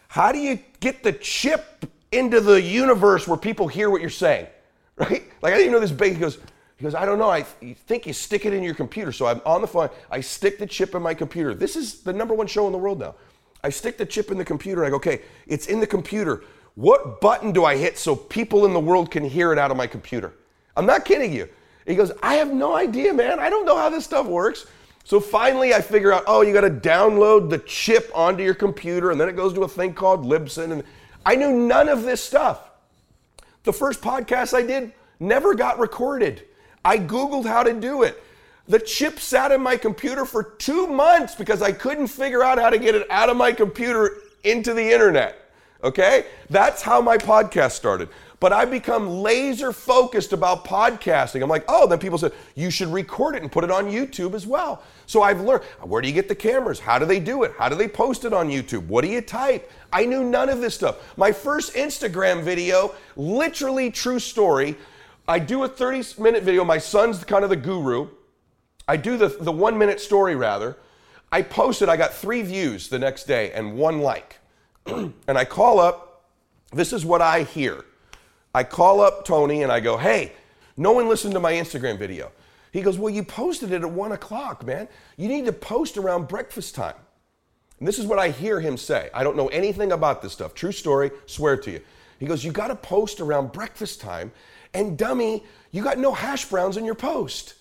How 0.08 0.32
do 0.32 0.38
you 0.38 0.60
get 0.80 1.04
the 1.04 1.14
chip 1.14 1.86
into 2.12 2.42
the 2.42 2.62
universe 2.62 3.28
where 3.28 3.38
people 3.38 3.68
hear 3.68 3.90
what 3.90 4.02
you're 4.02 4.10
saying? 4.10 4.48
Right? 4.98 5.24
Like 5.42 5.54
I 5.54 5.58
didn't 5.58 5.62
even 5.62 5.72
know 5.72 5.80
this 5.80 5.92
big. 5.92 6.14
He 6.14 6.20
goes, 6.20 6.38
he 6.78 6.84
goes, 6.84 6.94
I 6.94 7.06
don't 7.06 7.18
know. 7.18 7.30
I 7.30 7.42
th- 7.42 7.78
think 7.88 8.06
you 8.06 8.14
stick 8.14 8.46
it 8.46 8.54
in 8.54 8.62
your 8.62 8.76
computer. 8.76 9.12
So 9.12 9.26
I'm 9.26 9.42
on 9.46 9.62
the 9.62 9.68
phone. 9.68 9.90
I 10.12 10.22
stick 10.22 10.60
the 10.60 10.68
chip 10.68 10.94
in 10.94 11.02
my 11.02 11.16
computer. 11.16 11.56
This 11.56 11.76
is 11.76 12.02
the 12.02 12.14
number 12.14 12.36
one 12.36 12.46
show 12.46 12.68
in 12.68 12.72
the 12.72 12.78
world 12.78 13.00
now. 13.00 13.16
I 13.64 13.70
stick 13.70 13.98
the 13.98 14.06
chip 14.06 14.30
in 14.30 14.38
the 14.38 14.46
computer. 14.46 14.86
I 14.86 14.90
go, 14.90 14.98
okay, 14.98 15.22
it's 15.48 15.68
in 15.68 15.80
the 15.80 15.88
computer. 15.88 16.44
What 16.76 17.22
button 17.22 17.52
do 17.52 17.66
I 17.66 17.78
hit 17.78 17.98
so 17.98 18.16
people 18.16 18.66
in 18.66 18.74
the 18.74 18.80
world 18.80 19.10
can 19.10 19.24
hear 19.24 19.52
it 19.52 19.58
out 19.58 19.72
of 19.72 19.78
my 19.78 19.88
computer? 19.88 20.34
I'm 20.76 20.86
not 20.86 21.06
kidding 21.06 21.34
you. 21.34 21.50
He 21.86 21.96
goes, 21.96 22.12
I 22.22 22.36
have 22.36 22.54
no 22.54 22.76
idea, 22.76 23.14
man. 23.14 23.40
I 23.40 23.50
don't 23.50 23.66
know 23.66 23.78
how 23.78 23.90
this 23.90 24.06
stuff 24.06 24.26
works. 24.26 24.68
So 25.04 25.20
finally, 25.20 25.74
I 25.74 25.82
figure 25.82 26.14
out, 26.14 26.24
oh, 26.28 26.42
you 26.42 26.54
got 26.54 26.62
to 26.62 26.70
download 26.70 27.50
the 27.50 27.58
chip 27.60 28.12
onto 28.14 28.44
your 28.44 28.54
computer, 28.54 29.12
and 29.12 29.20
then 29.20 29.28
it 29.28 29.36
goes 29.36 29.54
to 29.54 29.64
a 29.64 29.68
thing 29.68 29.94
called 29.94 30.24
Libsyn. 30.24 30.72
And 30.72 30.84
I 31.26 31.36
knew 31.36 31.52
none 31.52 31.90
of 31.90 32.04
this 32.04 32.24
stuff. 32.24 32.70
The 33.64 33.74
first 33.74 34.02
podcast 34.02 34.54
I 34.54 34.62
did 34.62 34.94
never 35.20 35.56
got 35.56 35.80
recorded. 35.80 36.44
I 36.86 36.98
Googled 36.98 37.46
how 37.46 37.64
to 37.64 37.74
do 37.74 38.04
it. 38.04 38.22
The 38.68 38.80
chip 38.80 39.20
sat 39.20 39.52
in 39.52 39.62
my 39.62 39.76
computer 39.76 40.26
for 40.26 40.44
two 40.44 40.88
months 40.88 41.36
because 41.36 41.62
I 41.62 41.72
couldn't 41.72 42.08
figure 42.08 42.44
out 42.44 42.58
how 42.58 42.70
to 42.70 42.78
get 42.78 42.96
it 42.96 43.10
out 43.10 43.30
of 43.30 43.38
my 43.38 43.52
computer 43.52 44.18
into 44.44 44.74
the 44.74 44.92
internet. 44.92 45.52
Okay? 45.84 46.26
That's 46.50 46.82
how 46.82 47.02
my 47.02 47.18
podcast 47.18 47.72
started 47.72 48.10
but 48.42 48.52
I've 48.52 48.72
become 48.72 49.08
laser 49.08 49.72
focused 49.72 50.34
about 50.34 50.66
podcasting. 50.66 51.44
I'm 51.44 51.48
like, 51.48 51.64
oh, 51.68 51.86
then 51.86 52.00
people 52.00 52.18
said, 52.18 52.34
you 52.56 52.72
should 52.72 52.88
record 52.88 53.36
it 53.36 53.44
and 53.44 53.52
put 53.52 53.64
it 53.64 53.70
on 53.70 53.86
YouTube 53.86 54.34
as 54.34 54.48
well. 54.48 54.82
So 55.06 55.22
I've 55.22 55.42
learned 55.42 55.64
where 55.84 56.02
do 56.02 56.08
you 56.08 56.14
get 56.14 56.28
the 56.28 56.34
cameras? 56.34 56.80
How 56.80 56.98
do 56.98 57.06
they 57.06 57.20
do 57.20 57.44
it? 57.44 57.54
How 57.60 57.70
do 57.70 57.76
they 57.76 57.88
post 57.88 58.26
it 58.26 58.34
on 58.34 58.50
YouTube? 58.50 58.88
What 58.88 59.06
do 59.06 59.12
you 59.12 59.22
type? 59.22 59.72
I 59.94 60.06
knew 60.06 60.24
none 60.24 60.50
of 60.50 60.60
this 60.60 60.74
stuff. 60.74 61.16
My 61.18 61.32
first 61.32 61.76
Instagram 61.76 62.42
video, 62.42 62.96
literally 63.16 63.92
true 63.92 64.18
story. 64.18 64.76
I 65.28 65.38
do 65.38 65.64
a 65.64 65.68
30 65.68 66.20
minute 66.20 66.42
video. 66.42 66.64
My 66.64 66.80
son's 66.80 67.24
kind 67.24 67.44
of 67.44 67.52
the 67.52 67.56
guru. 67.56 68.10
I 68.88 68.98
do 68.98 69.18
the, 69.18 69.28
the 69.28 69.52
one 69.52 69.78
minute 69.78 70.02
story 70.02 70.36
rather. 70.36 70.78
I 71.32 71.44
posted, 71.44 71.90
I 71.90 71.96
got 71.96 72.12
three 72.12 72.42
views 72.42 72.88
the 72.90 72.98
next 72.98 73.26
day 73.26 73.52
and 73.52 73.78
one 73.78 74.00
like. 74.00 74.40
and 74.88 75.14
I 75.28 75.46
call 75.46 75.80
up, 75.80 76.24
this 76.74 76.92
is 76.92 77.06
what 77.06 77.22
I 77.22 77.44
hear. 77.44 77.86
I 78.54 78.64
call 78.64 79.02
up 79.02 79.26
Tony 79.26 79.64
and 79.64 79.72
I 79.72 79.80
go, 79.80 79.98
hey, 79.98 80.34
no 80.78 80.92
one 80.92 81.08
listened 81.08 81.34
to 81.34 81.40
my 81.40 81.54
Instagram 81.54 81.98
video. 81.98 82.32
He 82.72 82.82
goes, 82.82 82.98
well, 82.98 83.14
you 83.14 83.24
posted 83.24 83.72
it 83.72 83.82
at 83.82 83.92
one 83.92 84.14
o'clock, 84.14 84.66
man. 84.66 84.88
You 85.18 85.28
need 85.28 85.46
to 85.46 85.54
post 85.54 85.98
around 85.98 86.28
breakfast 86.28 86.76
time. 86.76 86.96
And 87.80 87.88
this 87.88 88.00
is 88.00 88.06
what 88.06 88.20
I 88.20 88.30
hear 88.30 88.60
him 88.60 88.78
say. 88.78 89.10
I 89.14 89.24
don't 89.24 89.36
know 89.36 89.48
anything 89.48 89.92
about 89.92 90.22
this 90.22 90.34
stuff. 90.34 90.54
True 90.54 90.72
story, 90.72 91.12
swear 91.26 91.58
to 91.58 91.72
you. 91.72 91.82
He 92.20 92.26
goes, 92.28 92.44
you 92.44 92.52
got 92.52 92.68
to 92.68 92.76
post 92.76 93.20
around 93.20 93.52
breakfast 93.52 94.00
time. 94.00 94.32
And 94.74 94.98
dummy, 94.98 95.44
you 95.72 95.84
got 95.84 95.98
no 95.98 96.14
hash 96.14 96.46
browns 96.46 96.78
in 96.78 96.86
your 96.86 96.96
post. 96.96 97.56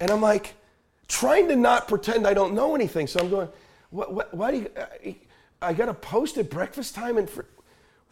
And 0.00 0.10
I'm 0.10 0.22
like, 0.22 0.54
trying 1.08 1.48
to 1.48 1.56
not 1.56 1.88
pretend 1.88 2.26
I 2.26 2.34
don't 2.34 2.54
know 2.54 2.74
anything. 2.74 3.06
So 3.06 3.20
I'm 3.20 3.30
going, 3.30 3.48
what, 3.90 4.12
what, 4.12 4.32
why 4.32 4.50
do 4.50 4.56
you, 4.58 4.70
uh, 4.76 4.86
I, 5.04 5.16
I 5.60 5.72
got 5.72 5.86
to 5.86 5.94
post 5.94 6.38
at 6.38 6.48
breakfast 6.48 6.94
time 6.94 7.18
and 7.18 7.28
for, 7.28 7.46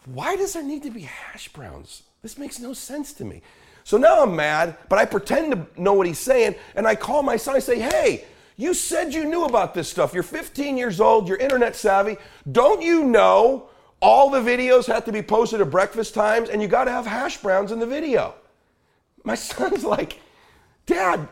why 0.07 0.37
does 0.37 0.55
there 0.55 0.63
need 0.63 0.83
to 0.85 0.91
be 0.91 1.03
hash 1.03 1.49
browns? 1.49 2.03
This 2.23 2.39
makes 2.39 2.59
no 2.59 2.73
sense 2.73 3.13
to 3.15 3.25
me. 3.25 3.43
So 3.85 3.97
now 3.97 4.23
I'm 4.23 4.35
mad, 4.35 4.77
but 4.89 4.99
I 4.99 5.05
pretend 5.05 5.53
to 5.53 5.81
know 5.81 5.93
what 5.93 6.07
he's 6.07 6.19
saying, 6.19 6.57
and 6.75 6.87
I 6.87 6.95
call 6.97 7.23
my 7.23 7.37
son. 7.37 7.55
I 7.55 7.61
say, 7.61 7.79
hey, 7.79 8.25
you 8.57 8.75
said 8.75 9.13
you 9.13 9.25
knew 9.25 9.45
about 9.45 9.75
this 9.75 9.89
stuff. 9.89 10.15
You're 10.15 10.23
15 10.23 10.77
years 10.77 11.01
old, 11.01 11.29
you're 11.29 11.37
internet 11.37 11.77
savvy. 11.77 12.17
Don't 12.51 12.83
you 12.83 13.05
know 13.05 13.69
all 14.01 14.31
the 14.31 14.41
videos 14.41 14.87
have 14.87 15.05
to 15.05 15.13
be 15.13 15.23
posted 15.23 15.61
at 15.61 15.71
breakfast 15.71 16.15
times 16.15 16.49
and 16.49 16.63
you 16.63 16.69
got 16.69 16.85
to 16.85 16.91
have 16.91 17.07
hash 17.07 17.37
browns 17.39 17.71
in 17.71 17.79
the 17.79 17.87
video? 17.87 18.35
My 19.25 19.35
son's 19.37 19.85
like, 19.85 20.21
Dad, 20.87 21.29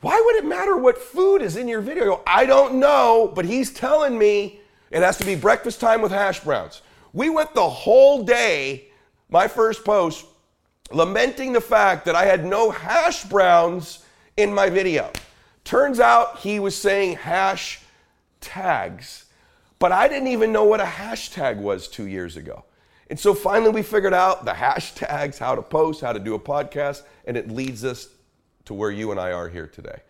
why 0.00 0.22
would 0.24 0.36
it 0.36 0.44
matter 0.44 0.76
what 0.76 0.98
food 0.98 1.42
is 1.42 1.56
in 1.56 1.66
your 1.66 1.80
video? 1.80 2.22
I 2.26 2.46
don't 2.46 2.74
know, 2.74 3.32
but 3.34 3.44
he's 3.44 3.72
telling 3.72 4.16
me 4.16 4.60
it 4.90 5.02
has 5.02 5.16
to 5.18 5.24
be 5.24 5.34
breakfast 5.34 5.80
time 5.80 6.02
with 6.02 6.12
hash 6.12 6.40
browns. 6.40 6.82
We 7.14 7.30
went 7.30 7.54
the 7.54 7.70
whole 7.70 8.24
day, 8.24 8.86
my 9.30 9.46
first 9.46 9.84
post, 9.84 10.26
lamenting 10.90 11.52
the 11.52 11.60
fact 11.60 12.04
that 12.06 12.16
I 12.16 12.26
had 12.26 12.44
no 12.44 12.70
hash 12.70 13.24
browns 13.24 14.04
in 14.36 14.52
my 14.52 14.68
video. 14.68 15.10
Turns 15.62 16.00
out 16.00 16.40
he 16.40 16.58
was 16.58 16.76
saying 16.76 17.16
hash 17.16 17.80
tags, 18.40 19.26
but 19.78 19.92
I 19.92 20.08
didn't 20.08 20.28
even 20.28 20.52
know 20.52 20.64
what 20.64 20.80
a 20.80 20.84
hashtag 20.84 21.56
was 21.56 21.86
two 21.86 22.08
years 22.08 22.36
ago. 22.36 22.64
And 23.08 23.18
so 23.18 23.32
finally 23.32 23.70
we 23.70 23.82
figured 23.82 24.12
out 24.12 24.44
the 24.44 24.50
hashtags, 24.52 25.38
how 25.38 25.54
to 25.54 25.62
post, 25.62 26.00
how 26.00 26.12
to 26.12 26.18
do 26.18 26.34
a 26.34 26.40
podcast, 26.40 27.02
and 27.26 27.36
it 27.36 27.48
leads 27.48 27.84
us 27.84 28.08
to 28.64 28.74
where 28.74 28.90
you 28.90 29.12
and 29.12 29.20
I 29.20 29.30
are 29.30 29.48
here 29.48 29.68
today. 29.68 30.00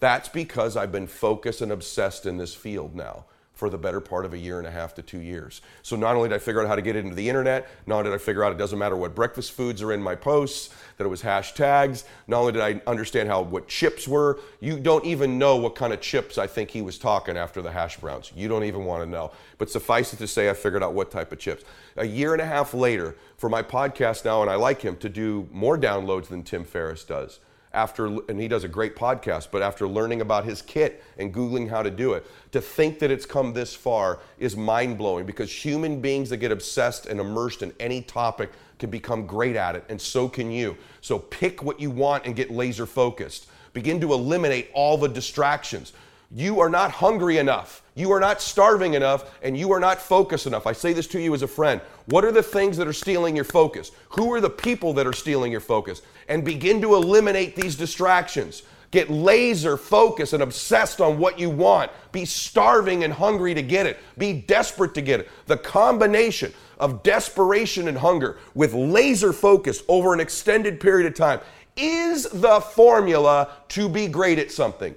That's 0.00 0.28
because 0.28 0.76
I've 0.76 0.92
been 0.92 1.06
focused 1.06 1.60
and 1.60 1.70
obsessed 1.70 2.26
in 2.26 2.36
this 2.36 2.54
field 2.54 2.96
now 2.96 3.26
for 3.58 3.68
the 3.68 3.76
better 3.76 3.98
part 3.98 4.24
of 4.24 4.32
a 4.32 4.38
year 4.38 4.58
and 4.58 4.68
a 4.68 4.70
half 4.70 4.94
to 4.94 5.02
two 5.02 5.18
years. 5.18 5.62
So 5.82 5.96
not 5.96 6.14
only 6.14 6.28
did 6.28 6.36
I 6.36 6.38
figure 6.38 6.62
out 6.62 6.68
how 6.68 6.76
to 6.76 6.80
get 6.80 6.94
it 6.94 7.00
into 7.04 7.16
the 7.16 7.28
internet, 7.28 7.68
not 7.88 7.96
only 7.96 8.10
did 8.10 8.14
I 8.14 8.18
figure 8.18 8.44
out 8.44 8.52
it 8.52 8.58
doesn't 8.58 8.78
matter 8.78 8.96
what 8.96 9.16
breakfast 9.16 9.50
foods 9.50 9.82
are 9.82 9.92
in 9.92 10.00
my 10.00 10.14
posts, 10.14 10.72
that 10.96 11.04
it 11.04 11.08
was 11.08 11.22
hashtags, 11.22 12.04
not 12.28 12.38
only 12.38 12.52
did 12.52 12.62
I 12.62 12.80
understand 12.86 13.28
how 13.28 13.42
what 13.42 13.66
chips 13.66 14.06
were, 14.06 14.38
you 14.60 14.78
don't 14.78 15.04
even 15.04 15.38
know 15.40 15.56
what 15.56 15.74
kind 15.74 15.92
of 15.92 16.00
chips 16.00 16.38
I 16.38 16.46
think 16.46 16.70
he 16.70 16.82
was 16.82 16.98
talking 16.98 17.36
after 17.36 17.60
the 17.60 17.72
hash 17.72 17.96
browns. 17.96 18.30
You 18.36 18.46
don't 18.46 18.62
even 18.62 18.84
want 18.84 19.02
to 19.02 19.10
know. 19.10 19.32
But 19.58 19.70
suffice 19.70 20.12
it 20.12 20.18
to 20.18 20.28
say, 20.28 20.48
I 20.48 20.54
figured 20.54 20.84
out 20.84 20.94
what 20.94 21.10
type 21.10 21.32
of 21.32 21.40
chips. 21.40 21.64
A 21.96 22.06
year 22.06 22.34
and 22.34 22.40
a 22.40 22.46
half 22.46 22.74
later, 22.74 23.16
for 23.38 23.50
my 23.50 23.64
podcast 23.64 24.24
now, 24.24 24.40
and 24.40 24.50
I 24.50 24.54
like 24.54 24.82
him 24.82 24.96
to 24.98 25.08
do 25.08 25.48
more 25.50 25.76
downloads 25.76 26.28
than 26.28 26.44
Tim 26.44 26.62
Ferriss 26.62 27.02
does 27.02 27.40
after, 27.78 28.06
and 28.28 28.40
he 28.40 28.48
does 28.48 28.64
a 28.64 28.68
great 28.68 28.96
podcast, 28.96 29.48
but 29.52 29.62
after 29.62 29.86
learning 29.86 30.20
about 30.20 30.44
his 30.44 30.60
kit 30.60 31.04
and 31.16 31.32
Googling 31.32 31.70
how 31.70 31.80
to 31.80 31.92
do 31.92 32.14
it, 32.14 32.26
to 32.50 32.60
think 32.60 32.98
that 32.98 33.12
it's 33.12 33.24
come 33.24 33.52
this 33.52 33.72
far 33.72 34.18
is 34.40 34.56
mind 34.56 34.98
blowing 34.98 35.24
because 35.24 35.52
human 35.52 36.00
beings 36.00 36.28
that 36.30 36.38
get 36.38 36.50
obsessed 36.50 37.06
and 37.06 37.20
immersed 37.20 37.62
in 37.62 37.72
any 37.78 38.02
topic 38.02 38.50
can 38.80 38.90
become 38.90 39.26
great 39.26 39.54
at 39.54 39.76
it, 39.76 39.84
and 39.88 40.00
so 40.00 40.28
can 40.28 40.50
you. 40.50 40.76
So 41.00 41.20
pick 41.20 41.62
what 41.62 41.78
you 41.78 41.90
want 41.90 42.26
and 42.26 42.34
get 42.34 42.50
laser 42.50 42.84
focused. 42.84 43.46
Begin 43.72 44.00
to 44.00 44.12
eliminate 44.12 44.70
all 44.74 44.98
the 44.98 45.08
distractions. 45.08 45.92
You 46.30 46.60
are 46.60 46.68
not 46.68 46.90
hungry 46.90 47.38
enough. 47.38 47.82
You 47.94 48.12
are 48.12 48.20
not 48.20 48.42
starving 48.42 48.94
enough, 48.94 49.38
and 49.42 49.56
you 49.56 49.72
are 49.72 49.80
not 49.80 50.00
focused 50.00 50.46
enough. 50.46 50.66
I 50.66 50.72
say 50.72 50.92
this 50.92 51.06
to 51.08 51.20
you 51.20 51.34
as 51.34 51.42
a 51.42 51.48
friend. 51.48 51.80
What 52.06 52.24
are 52.24 52.32
the 52.32 52.42
things 52.42 52.76
that 52.76 52.86
are 52.86 52.92
stealing 52.92 53.34
your 53.34 53.46
focus? 53.46 53.92
Who 54.10 54.32
are 54.34 54.40
the 54.40 54.50
people 54.50 54.92
that 54.94 55.06
are 55.06 55.12
stealing 55.14 55.50
your 55.50 55.62
focus? 55.62 56.02
And 56.28 56.44
begin 56.44 56.82
to 56.82 56.94
eliminate 56.94 57.56
these 57.56 57.76
distractions. 57.76 58.62
Get 58.90 59.10
laser 59.10 59.76
focused 59.78 60.34
and 60.34 60.42
obsessed 60.42 61.00
on 61.00 61.18
what 61.18 61.38
you 61.38 61.48
want. 61.48 61.90
Be 62.12 62.26
starving 62.26 63.04
and 63.04 63.12
hungry 63.12 63.54
to 63.54 63.62
get 63.62 63.86
it. 63.86 63.98
Be 64.18 64.34
desperate 64.34 64.94
to 64.94 65.02
get 65.02 65.20
it. 65.20 65.30
The 65.46 65.56
combination 65.56 66.52
of 66.78 67.02
desperation 67.02 67.88
and 67.88 67.98
hunger 67.98 68.38
with 68.54 68.74
laser 68.74 69.32
focus 69.32 69.82
over 69.88 70.12
an 70.12 70.20
extended 70.20 70.78
period 70.78 71.06
of 71.06 71.14
time 71.14 71.40
is 71.76 72.24
the 72.24 72.60
formula 72.60 73.50
to 73.68 73.88
be 73.88 74.08
great 74.08 74.38
at 74.38 74.52
something. 74.52 74.94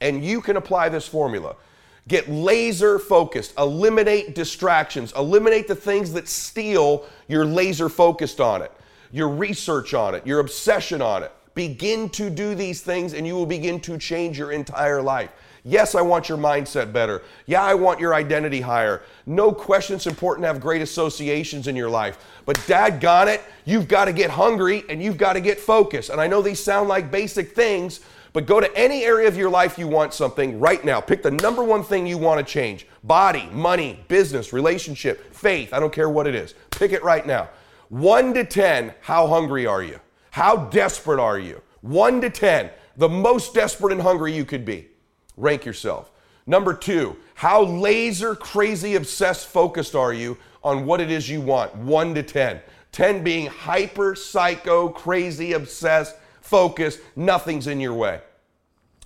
And 0.00 0.24
you 0.24 0.40
can 0.40 0.56
apply 0.56 0.88
this 0.88 1.06
formula. 1.06 1.56
Get 2.08 2.28
laser 2.28 2.98
focused, 2.98 3.52
eliminate 3.58 4.34
distractions, 4.34 5.12
eliminate 5.16 5.68
the 5.68 5.74
things 5.74 6.12
that 6.14 6.26
steal 6.26 7.06
your 7.28 7.44
laser 7.44 7.90
focused 7.90 8.40
on 8.40 8.62
it, 8.62 8.72
your 9.12 9.28
research 9.28 9.92
on 9.92 10.14
it, 10.14 10.26
your 10.26 10.40
obsession 10.40 11.02
on 11.02 11.22
it. 11.22 11.32
Begin 11.54 12.08
to 12.10 12.30
do 12.30 12.54
these 12.54 12.80
things 12.80 13.12
and 13.12 13.26
you 13.26 13.34
will 13.34 13.44
begin 13.44 13.78
to 13.80 13.98
change 13.98 14.38
your 14.38 14.52
entire 14.52 15.02
life. 15.02 15.30
Yes, 15.64 15.94
I 15.94 16.00
want 16.00 16.30
your 16.30 16.38
mindset 16.38 16.94
better. 16.94 17.22
Yeah, 17.44 17.62
I 17.62 17.74
want 17.74 18.00
your 18.00 18.14
identity 18.14 18.62
higher. 18.62 19.02
No 19.26 19.52
question 19.52 19.96
it's 19.96 20.06
important 20.06 20.44
to 20.44 20.48
have 20.48 20.60
great 20.60 20.80
associations 20.80 21.66
in 21.66 21.76
your 21.76 21.90
life. 21.90 22.24
But 22.46 22.56
daggone 22.60 23.26
it, 23.26 23.42
you've 23.66 23.86
got 23.86 24.06
to 24.06 24.14
get 24.14 24.30
hungry 24.30 24.84
and 24.88 25.02
you've 25.02 25.18
got 25.18 25.34
to 25.34 25.40
get 25.40 25.60
focused. 25.60 26.08
And 26.08 26.22
I 26.22 26.26
know 26.26 26.40
these 26.40 26.62
sound 26.62 26.88
like 26.88 27.10
basic 27.10 27.54
things, 27.54 28.00
But 28.38 28.46
go 28.46 28.60
to 28.60 28.72
any 28.78 29.02
area 29.02 29.26
of 29.26 29.36
your 29.36 29.50
life 29.50 29.78
you 29.78 29.88
want 29.88 30.14
something 30.14 30.60
right 30.60 30.84
now. 30.84 31.00
Pick 31.00 31.24
the 31.24 31.32
number 31.32 31.64
one 31.64 31.82
thing 31.82 32.06
you 32.06 32.16
want 32.16 32.38
to 32.38 32.44
change 32.52 32.86
body, 33.02 33.48
money, 33.50 33.98
business, 34.06 34.52
relationship, 34.52 35.34
faith. 35.34 35.74
I 35.74 35.80
don't 35.80 35.92
care 35.92 36.08
what 36.08 36.28
it 36.28 36.36
is. 36.36 36.54
Pick 36.70 36.92
it 36.92 37.02
right 37.02 37.26
now. 37.26 37.48
One 37.88 38.32
to 38.34 38.44
10, 38.44 38.94
how 39.00 39.26
hungry 39.26 39.66
are 39.66 39.82
you? 39.82 39.98
How 40.30 40.54
desperate 40.66 41.18
are 41.18 41.40
you? 41.40 41.60
One 41.80 42.20
to 42.20 42.30
10, 42.30 42.70
the 42.96 43.08
most 43.08 43.54
desperate 43.54 43.92
and 43.92 44.00
hungry 44.00 44.32
you 44.32 44.44
could 44.44 44.64
be. 44.64 44.86
Rank 45.36 45.64
yourself. 45.64 46.12
Number 46.46 46.74
two, 46.74 47.16
how 47.34 47.64
laser 47.64 48.36
crazy 48.36 48.94
obsessed 48.94 49.48
focused 49.48 49.96
are 49.96 50.12
you 50.12 50.38
on 50.62 50.86
what 50.86 51.00
it 51.00 51.10
is 51.10 51.28
you 51.28 51.40
want? 51.40 51.74
One 51.74 52.14
to 52.14 52.22
10. 52.22 52.60
10 52.92 53.24
being 53.24 53.46
hyper 53.46 54.14
psycho, 54.14 54.90
crazy, 54.90 55.54
obsessed, 55.54 56.14
focused, 56.40 57.00
nothing's 57.16 57.66
in 57.66 57.80
your 57.80 57.94
way. 57.94 58.20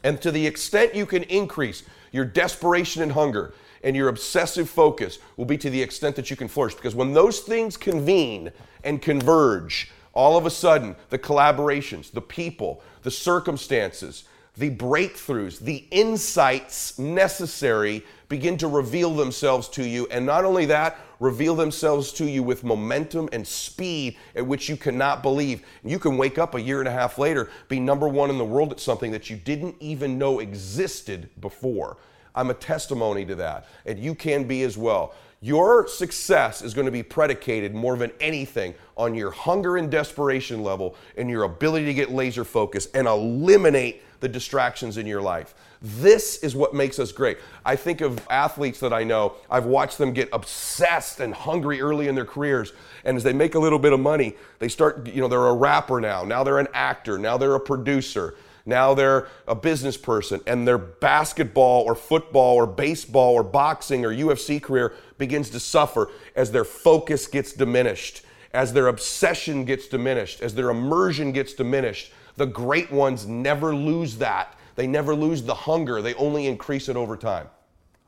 And 0.04 0.20
to 0.22 0.30
the 0.30 0.46
extent 0.46 0.94
you 0.94 1.06
can 1.06 1.22
increase 1.24 1.84
your 2.10 2.24
desperation 2.24 3.02
and 3.02 3.12
hunger 3.12 3.54
and 3.84 3.96
your 3.96 4.08
obsessive 4.08 4.68
focus 4.68 5.18
will 5.36 5.44
be 5.44 5.58
to 5.58 5.70
the 5.70 5.82
extent 5.82 6.16
that 6.16 6.30
you 6.30 6.36
can 6.36 6.48
flourish. 6.48 6.74
Because 6.74 6.94
when 6.94 7.12
those 7.12 7.40
things 7.40 7.76
convene 7.76 8.52
and 8.84 9.02
converge, 9.02 9.90
all 10.12 10.36
of 10.36 10.46
a 10.46 10.50
sudden, 10.50 10.94
the 11.10 11.18
collaborations, 11.18 12.10
the 12.10 12.20
people, 12.20 12.82
the 13.02 13.10
circumstances, 13.10 14.24
the 14.56 14.70
breakthroughs, 14.70 15.58
the 15.58 15.86
insights 15.90 16.98
necessary 16.98 18.04
begin 18.32 18.56
to 18.56 18.66
reveal 18.66 19.14
themselves 19.14 19.68
to 19.68 19.86
you. 19.86 20.06
And 20.10 20.24
not 20.24 20.46
only 20.46 20.64
that, 20.64 20.96
reveal 21.20 21.54
themselves 21.54 22.10
to 22.14 22.24
you 22.24 22.42
with 22.42 22.64
momentum 22.64 23.28
and 23.30 23.46
speed 23.46 24.16
at 24.34 24.46
which 24.46 24.70
you 24.70 24.76
cannot 24.78 25.22
believe. 25.22 25.60
You 25.84 25.98
can 25.98 26.16
wake 26.16 26.38
up 26.38 26.54
a 26.54 26.60
year 26.60 26.78
and 26.78 26.88
a 26.88 26.92
half 26.92 27.18
later, 27.18 27.50
be 27.68 27.78
number 27.78 28.08
one 28.08 28.30
in 28.30 28.38
the 28.38 28.44
world 28.44 28.72
at 28.72 28.80
something 28.80 29.12
that 29.12 29.28
you 29.28 29.36
didn't 29.36 29.76
even 29.80 30.16
know 30.16 30.40
existed 30.40 31.28
before. 31.42 31.98
I'm 32.34 32.48
a 32.48 32.54
testimony 32.54 33.26
to 33.26 33.34
that, 33.34 33.66
and 33.84 33.98
you 33.98 34.14
can 34.14 34.44
be 34.44 34.62
as 34.62 34.78
well. 34.78 35.14
Your 35.42 35.86
success 35.86 36.62
is 36.62 36.72
going 36.72 36.86
to 36.86 36.90
be 36.90 37.02
predicated 37.02 37.74
more 37.74 37.98
than 37.98 38.12
anything 38.18 38.72
on 38.96 39.14
your 39.14 39.30
hunger 39.30 39.76
and 39.76 39.90
desperation 39.90 40.62
level 40.62 40.96
and 41.18 41.28
your 41.28 41.42
ability 41.42 41.84
to 41.84 41.92
get 41.92 42.10
laser 42.10 42.44
focused 42.44 42.96
and 42.96 43.06
eliminate 43.06 44.00
the 44.20 44.28
distractions 44.28 44.96
in 44.96 45.06
your 45.06 45.20
life. 45.20 45.54
This 45.82 46.36
is 46.38 46.54
what 46.54 46.74
makes 46.74 47.00
us 47.00 47.10
great. 47.10 47.38
I 47.64 47.74
think 47.74 48.00
of 48.00 48.24
athletes 48.30 48.78
that 48.80 48.92
I 48.92 49.02
know, 49.02 49.34
I've 49.50 49.66
watched 49.66 49.98
them 49.98 50.12
get 50.12 50.28
obsessed 50.32 51.18
and 51.18 51.34
hungry 51.34 51.80
early 51.80 52.06
in 52.06 52.14
their 52.14 52.24
careers. 52.24 52.72
And 53.04 53.16
as 53.16 53.24
they 53.24 53.32
make 53.32 53.56
a 53.56 53.58
little 53.58 53.80
bit 53.80 53.92
of 53.92 53.98
money, 53.98 54.36
they 54.60 54.68
start, 54.68 55.08
you 55.08 55.20
know, 55.20 55.26
they're 55.26 55.46
a 55.46 55.54
rapper 55.54 56.00
now, 56.00 56.22
now 56.22 56.44
they're 56.44 56.60
an 56.60 56.68
actor, 56.72 57.18
now 57.18 57.36
they're 57.36 57.54
a 57.54 57.60
producer. 57.60 58.34
Now 58.64 58.94
they're 58.94 59.26
a 59.48 59.56
business 59.56 59.96
person, 59.96 60.40
and 60.46 60.68
their 60.68 60.78
basketball 60.78 61.82
or 61.82 61.96
football 61.96 62.54
or 62.54 62.64
baseball 62.64 63.34
or 63.34 63.42
boxing 63.42 64.04
or 64.04 64.10
UFC 64.10 64.62
career 64.62 64.94
begins 65.18 65.50
to 65.50 65.58
suffer 65.58 66.10
as 66.36 66.52
their 66.52 66.64
focus 66.64 67.26
gets 67.26 67.52
diminished, 67.52 68.22
as 68.54 68.72
their 68.72 68.86
obsession 68.86 69.64
gets 69.64 69.88
diminished, 69.88 70.42
as 70.42 70.54
their 70.54 70.70
immersion 70.70 71.32
gets 71.32 71.54
diminished. 71.54 72.12
The 72.36 72.46
great 72.46 72.92
ones 72.92 73.26
never 73.26 73.74
lose 73.74 74.18
that. 74.18 74.56
They 74.74 74.86
never 74.86 75.14
lose 75.14 75.42
the 75.42 75.54
hunger, 75.54 76.02
they 76.02 76.14
only 76.14 76.46
increase 76.46 76.88
it 76.88 76.96
over 76.96 77.16
time. 77.16 77.48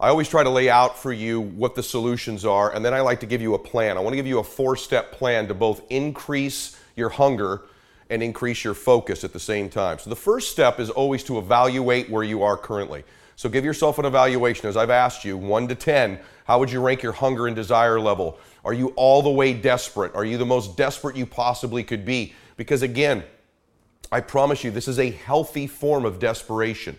I 0.00 0.08
always 0.08 0.28
try 0.28 0.42
to 0.42 0.50
lay 0.50 0.68
out 0.68 0.98
for 0.98 1.12
you 1.12 1.40
what 1.40 1.74
the 1.74 1.82
solutions 1.82 2.44
are, 2.44 2.74
and 2.74 2.84
then 2.84 2.92
I 2.92 3.00
like 3.00 3.20
to 3.20 3.26
give 3.26 3.40
you 3.40 3.54
a 3.54 3.58
plan. 3.58 3.96
I 3.96 4.00
want 4.00 4.12
to 4.12 4.16
give 4.16 4.26
you 4.26 4.40
a 4.40 4.44
four 4.44 4.76
step 4.76 5.12
plan 5.12 5.46
to 5.48 5.54
both 5.54 5.82
increase 5.88 6.78
your 6.96 7.10
hunger 7.10 7.62
and 8.10 8.22
increase 8.22 8.64
your 8.64 8.74
focus 8.74 9.24
at 9.24 9.32
the 9.32 9.40
same 9.40 9.68
time. 9.68 9.98
So 9.98 10.10
the 10.10 10.16
first 10.16 10.50
step 10.50 10.80
is 10.80 10.90
always 10.90 11.22
to 11.24 11.38
evaluate 11.38 12.10
where 12.10 12.22
you 12.22 12.42
are 12.42 12.56
currently. 12.56 13.04
So 13.36 13.48
give 13.48 13.64
yourself 13.64 13.98
an 13.98 14.04
evaluation. 14.04 14.68
As 14.68 14.76
I've 14.76 14.90
asked 14.90 15.24
you, 15.24 15.36
1 15.36 15.68
to 15.68 15.74
10, 15.74 16.18
how 16.44 16.58
would 16.58 16.70
you 16.70 16.80
rank 16.80 17.02
your 17.02 17.12
hunger 17.12 17.46
and 17.46 17.56
desire 17.56 17.98
level? 17.98 18.38
Are 18.64 18.72
you 18.72 18.88
all 18.96 19.22
the 19.22 19.30
way 19.30 19.54
desperate? 19.54 20.14
Are 20.14 20.24
you 20.24 20.38
the 20.38 20.46
most 20.46 20.76
desperate 20.76 21.16
you 21.16 21.26
possibly 21.26 21.82
could 21.82 22.04
be? 22.04 22.34
Because 22.56 22.82
again, 22.82 23.24
I 24.12 24.20
promise 24.20 24.64
you, 24.64 24.70
this 24.70 24.88
is 24.88 24.98
a 24.98 25.10
healthy 25.10 25.66
form 25.66 26.04
of 26.04 26.18
desperation. 26.18 26.96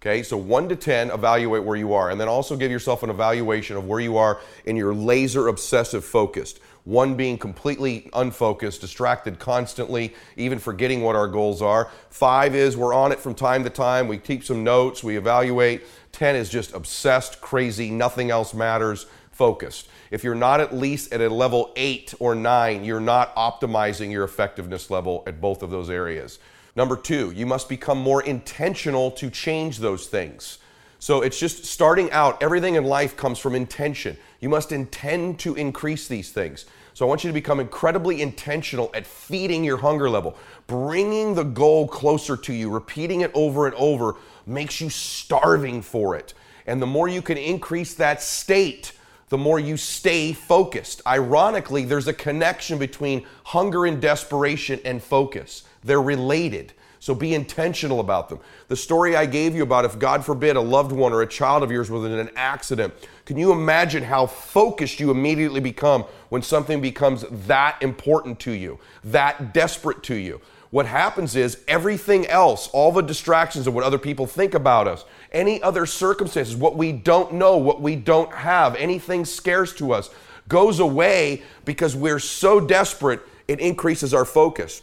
Okay, 0.00 0.22
so 0.22 0.36
1 0.36 0.68
to 0.68 0.76
10, 0.76 1.10
evaluate 1.10 1.64
where 1.64 1.76
you 1.76 1.94
are. 1.94 2.10
And 2.10 2.20
then 2.20 2.28
also 2.28 2.56
give 2.56 2.70
yourself 2.70 3.02
an 3.02 3.10
evaluation 3.10 3.76
of 3.76 3.86
where 3.86 4.00
you 4.00 4.16
are 4.18 4.40
in 4.64 4.76
your 4.76 4.94
laser 4.94 5.48
obsessive 5.48 6.04
focused 6.04 6.60
one 6.86 7.16
being 7.16 7.36
completely 7.36 8.08
unfocused, 8.14 8.80
distracted 8.80 9.40
constantly, 9.40 10.14
even 10.36 10.58
forgetting 10.58 11.02
what 11.02 11.16
our 11.16 11.26
goals 11.26 11.60
are. 11.60 11.90
Five 12.10 12.54
is 12.54 12.76
we're 12.76 12.94
on 12.94 13.10
it 13.10 13.18
from 13.18 13.34
time 13.34 13.64
to 13.64 13.70
time, 13.70 14.06
we 14.06 14.18
keep 14.18 14.44
some 14.44 14.62
notes, 14.62 15.02
we 15.02 15.16
evaluate. 15.16 15.82
10 16.12 16.36
is 16.36 16.48
just 16.48 16.72
obsessed, 16.72 17.40
crazy, 17.40 17.90
nothing 17.90 18.30
else 18.30 18.54
matters, 18.54 19.06
focused. 19.36 19.88
If 20.10 20.24
you're 20.24 20.34
not 20.34 20.60
at 20.60 20.74
least 20.74 21.12
at 21.12 21.20
a 21.20 21.28
level 21.28 21.72
eight 21.76 22.14
or 22.18 22.34
nine, 22.34 22.84
you're 22.84 23.00
not 23.00 23.34
optimizing 23.36 24.10
your 24.10 24.24
effectiveness 24.24 24.90
level 24.90 25.22
at 25.26 25.40
both 25.40 25.62
of 25.62 25.70
those 25.70 25.90
areas. 25.90 26.38
Number 26.74 26.96
two, 26.96 27.32
you 27.32 27.46
must 27.46 27.68
become 27.68 27.98
more 27.98 28.22
intentional 28.22 29.10
to 29.12 29.30
change 29.30 29.78
those 29.78 30.06
things. 30.06 30.58
So 30.98 31.22
it's 31.22 31.38
just 31.38 31.66
starting 31.66 32.10
out, 32.10 32.42
everything 32.42 32.74
in 32.74 32.84
life 32.84 33.16
comes 33.16 33.38
from 33.38 33.54
intention. 33.54 34.16
You 34.40 34.48
must 34.48 34.72
intend 34.72 35.38
to 35.40 35.54
increase 35.54 36.08
these 36.08 36.32
things. 36.32 36.64
So 36.94 37.04
I 37.04 37.08
want 37.08 37.24
you 37.24 37.28
to 37.28 37.34
become 37.34 37.60
incredibly 37.60 38.22
intentional 38.22 38.90
at 38.94 39.06
feeding 39.06 39.62
your 39.64 39.76
hunger 39.76 40.08
level. 40.08 40.36
Bringing 40.66 41.34
the 41.34 41.44
goal 41.44 41.86
closer 41.86 42.36
to 42.38 42.52
you, 42.52 42.70
repeating 42.70 43.20
it 43.20 43.30
over 43.34 43.66
and 43.66 43.74
over 43.74 44.16
makes 44.46 44.80
you 44.80 44.88
starving 44.88 45.82
for 45.82 46.16
it. 46.16 46.32
And 46.66 46.80
the 46.80 46.86
more 46.86 47.06
you 47.06 47.20
can 47.20 47.36
increase 47.36 47.94
that 47.94 48.22
state, 48.22 48.92
the 49.28 49.38
more 49.38 49.58
you 49.58 49.76
stay 49.76 50.32
focused. 50.32 51.02
Ironically, 51.06 51.84
there's 51.84 52.08
a 52.08 52.12
connection 52.12 52.78
between 52.78 53.26
hunger 53.44 53.86
and 53.86 54.00
desperation 54.00 54.80
and 54.84 55.02
focus. 55.02 55.64
They're 55.82 56.02
related. 56.02 56.72
So 57.00 57.14
be 57.14 57.34
intentional 57.34 58.00
about 58.00 58.28
them. 58.28 58.40
The 58.68 58.76
story 58.76 59.14
I 59.14 59.26
gave 59.26 59.54
you 59.54 59.62
about 59.62 59.84
if, 59.84 59.98
God 59.98 60.24
forbid, 60.24 60.56
a 60.56 60.60
loved 60.60 60.92
one 60.92 61.12
or 61.12 61.22
a 61.22 61.26
child 61.26 61.62
of 61.62 61.70
yours 61.70 61.90
was 61.90 62.04
in 62.04 62.18
an 62.18 62.30
accident, 62.34 62.94
can 63.24 63.36
you 63.36 63.52
imagine 63.52 64.02
how 64.02 64.26
focused 64.26 64.98
you 64.98 65.10
immediately 65.10 65.60
become 65.60 66.04
when 66.30 66.42
something 66.42 66.80
becomes 66.80 67.24
that 67.46 67.76
important 67.80 68.40
to 68.40 68.52
you, 68.52 68.78
that 69.04 69.52
desperate 69.52 70.02
to 70.04 70.14
you? 70.14 70.40
What 70.76 70.84
happens 70.84 71.36
is 71.36 71.56
everything 71.66 72.26
else, 72.26 72.68
all 72.68 72.92
the 72.92 73.00
distractions 73.00 73.66
of 73.66 73.72
what 73.72 73.82
other 73.82 73.96
people 73.96 74.26
think 74.26 74.52
about 74.52 74.86
us, 74.86 75.06
any 75.32 75.62
other 75.62 75.86
circumstances, 75.86 76.54
what 76.54 76.76
we 76.76 76.92
don't 76.92 77.32
know, 77.32 77.56
what 77.56 77.80
we 77.80 77.96
don't 77.96 78.30
have, 78.30 78.76
anything 78.76 79.24
scarce 79.24 79.72
to 79.76 79.92
us, 79.92 80.10
goes 80.48 80.78
away 80.78 81.42
because 81.64 81.96
we're 81.96 82.18
so 82.18 82.60
desperate, 82.60 83.20
it 83.48 83.58
increases 83.58 84.12
our 84.12 84.26
focus. 84.26 84.82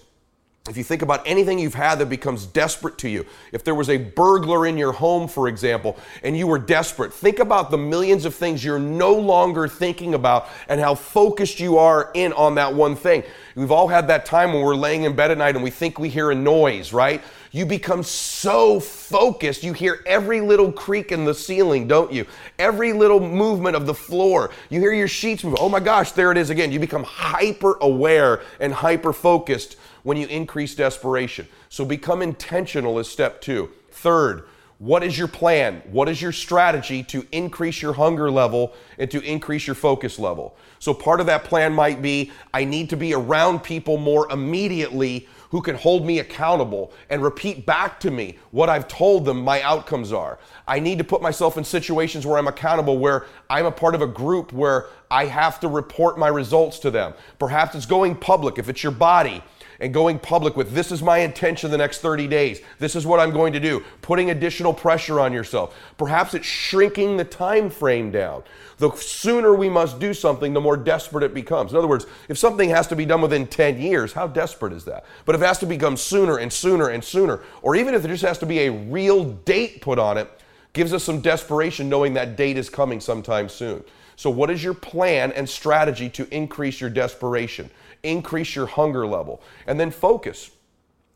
If 0.69 0.77
you 0.77 0.83
think 0.85 1.01
about 1.01 1.27
anything 1.27 1.59
you've 1.59 1.73
had 1.73 1.99
that 1.99 2.05
becomes 2.05 2.45
desperate 2.45 2.97
to 2.99 3.09
you, 3.09 3.25
if 3.51 3.65
there 3.65 3.75
was 3.75 3.89
a 3.89 3.97
burglar 3.97 4.65
in 4.65 4.77
your 4.77 4.93
home, 4.93 5.27
for 5.27 5.49
example, 5.49 5.97
and 6.23 6.37
you 6.37 6.47
were 6.47 6.57
desperate, 6.57 7.11
think 7.13 7.39
about 7.39 7.69
the 7.69 7.77
millions 7.77 8.23
of 8.23 8.33
things 8.33 8.63
you're 8.63 8.79
no 8.79 9.13
longer 9.13 9.67
thinking 9.67 10.13
about 10.13 10.47
and 10.69 10.79
how 10.79 10.95
focused 10.95 11.59
you 11.59 11.77
are 11.77 12.11
in 12.13 12.31
on 12.31 12.55
that 12.55 12.73
one 12.73 12.95
thing. 12.95 13.23
We've 13.55 13.71
all 13.71 13.89
had 13.89 14.07
that 14.07 14.25
time 14.25 14.53
when 14.53 14.61
we're 14.61 14.73
laying 14.77 15.03
in 15.03 15.17
bed 15.17 15.31
at 15.31 15.37
night 15.37 15.55
and 15.55 15.65
we 15.65 15.69
think 15.69 15.99
we 15.99 16.07
hear 16.07 16.31
a 16.31 16.35
noise, 16.35 16.93
right? 16.93 17.21
You 17.51 17.65
become 17.65 18.01
so 18.01 18.79
focused, 18.79 19.65
you 19.65 19.73
hear 19.73 20.01
every 20.05 20.39
little 20.39 20.71
creak 20.71 21.11
in 21.11 21.25
the 21.25 21.33
ceiling, 21.33 21.89
don't 21.89 22.11
you? 22.11 22.25
Every 22.57 22.93
little 22.93 23.19
movement 23.19 23.75
of 23.75 23.85
the 23.85 23.93
floor. 23.93 24.49
You 24.69 24.79
hear 24.79 24.93
your 24.93 25.09
sheets 25.09 25.43
move. 25.43 25.57
Oh 25.59 25.67
my 25.67 25.81
gosh, 25.81 26.13
there 26.13 26.31
it 26.31 26.37
is 26.37 26.49
again. 26.49 26.71
You 26.71 26.79
become 26.79 27.03
hyper 27.03 27.77
aware 27.81 28.43
and 28.61 28.73
hyper 28.73 29.11
focused 29.11 29.75
when 30.03 30.17
you 30.17 30.27
increase 30.27 30.75
desperation. 30.75 31.47
So 31.69 31.83
become 31.85 32.21
intentional 32.21 32.99
is 32.99 33.09
step 33.09 33.41
two. 33.41 33.69
Third, 33.91 34.45
what 34.83 35.03
is 35.03 35.17
your 35.17 35.29
plan? 35.29 35.81
What 35.85 36.09
is 36.09 36.21
your 36.21 36.33
strategy 36.33 37.03
to 37.03 37.25
increase 37.31 37.81
your 37.81 37.93
hunger 37.93 38.29
level 38.29 38.73
and 38.97 39.09
to 39.11 39.21
increase 39.21 39.65
your 39.65 39.75
focus 39.75 40.19
level? 40.19 40.57
So, 40.79 40.93
part 40.93 41.21
of 41.21 41.25
that 41.27 41.45
plan 41.45 41.73
might 41.73 42.01
be 42.01 42.31
I 42.53 42.65
need 42.65 42.89
to 42.89 42.97
be 42.97 43.13
around 43.13 43.59
people 43.63 43.97
more 43.97 44.29
immediately 44.29 45.29
who 45.51 45.61
can 45.61 45.75
hold 45.75 46.05
me 46.05 46.19
accountable 46.19 46.91
and 47.09 47.21
repeat 47.21 47.65
back 47.65 47.99
to 48.01 48.11
me 48.11 48.39
what 48.51 48.67
I've 48.67 48.87
told 48.87 49.23
them 49.23 49.41
my 49.41 49.61
outcomes 49.61 50.11
are. 50.11 50.39
I 50.67 50.79
need 50.79 50.97
to 50.97 51.03
put 51.03 51.21
myself 51.21 51.57
in 51.57 51.63
situations 51.63 52.25
where 52.25 52.37
I'm 52.37 52.47
accountable, 52.47 52.97
where 52.97 53.27
I'm 53.49 53.67
a 53.67 53.71
part 53.71 53.95
of 53.95 54.01
a 54.01 54.07
group 54.07 54.51
where 54.51 54.87
I 55.11 55.25
have 55.25 55.59
to 55.59 55.67
report 55.67 56.17
my 56.17 56.27
results 56.27 56.79
to 56.79 56.91
them. 56.91 57.13
Perhaps 57.39 57.75
it's 57.75 57.85
going 57.85 58.15
public 58.15 58.57
if 58.57 58.67
it's 58.67 58.83
your 58.83 58.91
body 58.91 59.43
and 59.79 59.93
going 59.93 60.19
public 60.19 60.55
with 60.55 60.71
this 60.73 60.91
is 60.91 61.01
my 61.01 61.19
intention 61.19 61.71
the 61.71 61.77
next 61.77 61.99
30 61.99 62.27
days. 62.27 62.61
This 62.79 62.95
is 62.95 63.05
what 63.05 63.19
I'm 63.19 63.31
going 63.31 63.53
to 63.53 63.59
do. 63.59 63.83
Putting 64.01 64.29
additional 64.29 64.73
pressure 64.73 65.19
on 65.19 65.33
yourself. 65.33 65.75
Perhaps 65.97 66.33
it's 66.33 66.45
shrinking 66.45 67.17
the 67.17 67.25
time 67.25 67.69
frame 67.69 68.11
down. 68.11 68.43
The 68.77 68.91
sooner 68.91 69.53
we 69.53 69.69
must 69.69 69.99
do 69.99 70.13
something, 70.13 70.53
the 70.53 70.61
more 70.61 70.77
desperate 70.77 71.23
it 71.23 71.33
becomes. 71.33 71.71
In 71.71 71.77
other 71.77 71.87
words, 71.87 72.05
if 72.27 72.37
something 72.37 72.69
has 72.69 72.87
to 72.87 72.95
be 72.95 73.05
done 73.05 73.21
within 73.21 73.47
10 73.47 73.79
years, 73.79 74.13
how 74.13 74.27
desperate 74.27 74.73
is 74.73 74.85
that? 74.85 75.05
But 75.25 75.35
if 75.35 75.41
it 75.41 75.45
has 75.45 75.59
to 75.59 75.65
become 75.65 75.95
sooner 75.95 76.37
and 76.37 76.51
sooner 76.51 76.89
and 76.89 77.03
sooner, 77.03 77.41
or 77.61 77.75
even 77.75 77.93
if 77.93 78.01
there 78.01 78.11
just 78.11 78.25
has 78.25 78.39
to 78.39 78.45
be 78.45 78.59
a 78.61 78.71
real 78.71 79.25
date 79.25 79.81
put 79.81 79.99
on 79.99 80.17
it, 80.17 80.29
gives 80.73 80.91
us 80.91 81.03
some 81.03 81.21
desperation 81.21 81.87
knowing 81.87 82.13
that 82.15 82.35
date 82.35 82.57
is 82.57 82.69
coming 82.69 82.99
sometime 82.99 83.47
soon. 83.47 83.83
So, 84.15 84.29
what 84.29 84.49
is 84.49 84.63
your 84.63 84.73
plan 84.73 85.31
and 85.31 85.49
strategy 85.49 86.09
to 86.11 86.27
increase 86.35 86.79
your 86.81 86.89
desperation, 86.89 87.69
increase 88.03 88.55
your 88.55 88.67
hunger 88.67 89.07
level, 89.07 89.41
and 89.65 89.79
then 89.79 89.91
focus? 89.91 90.51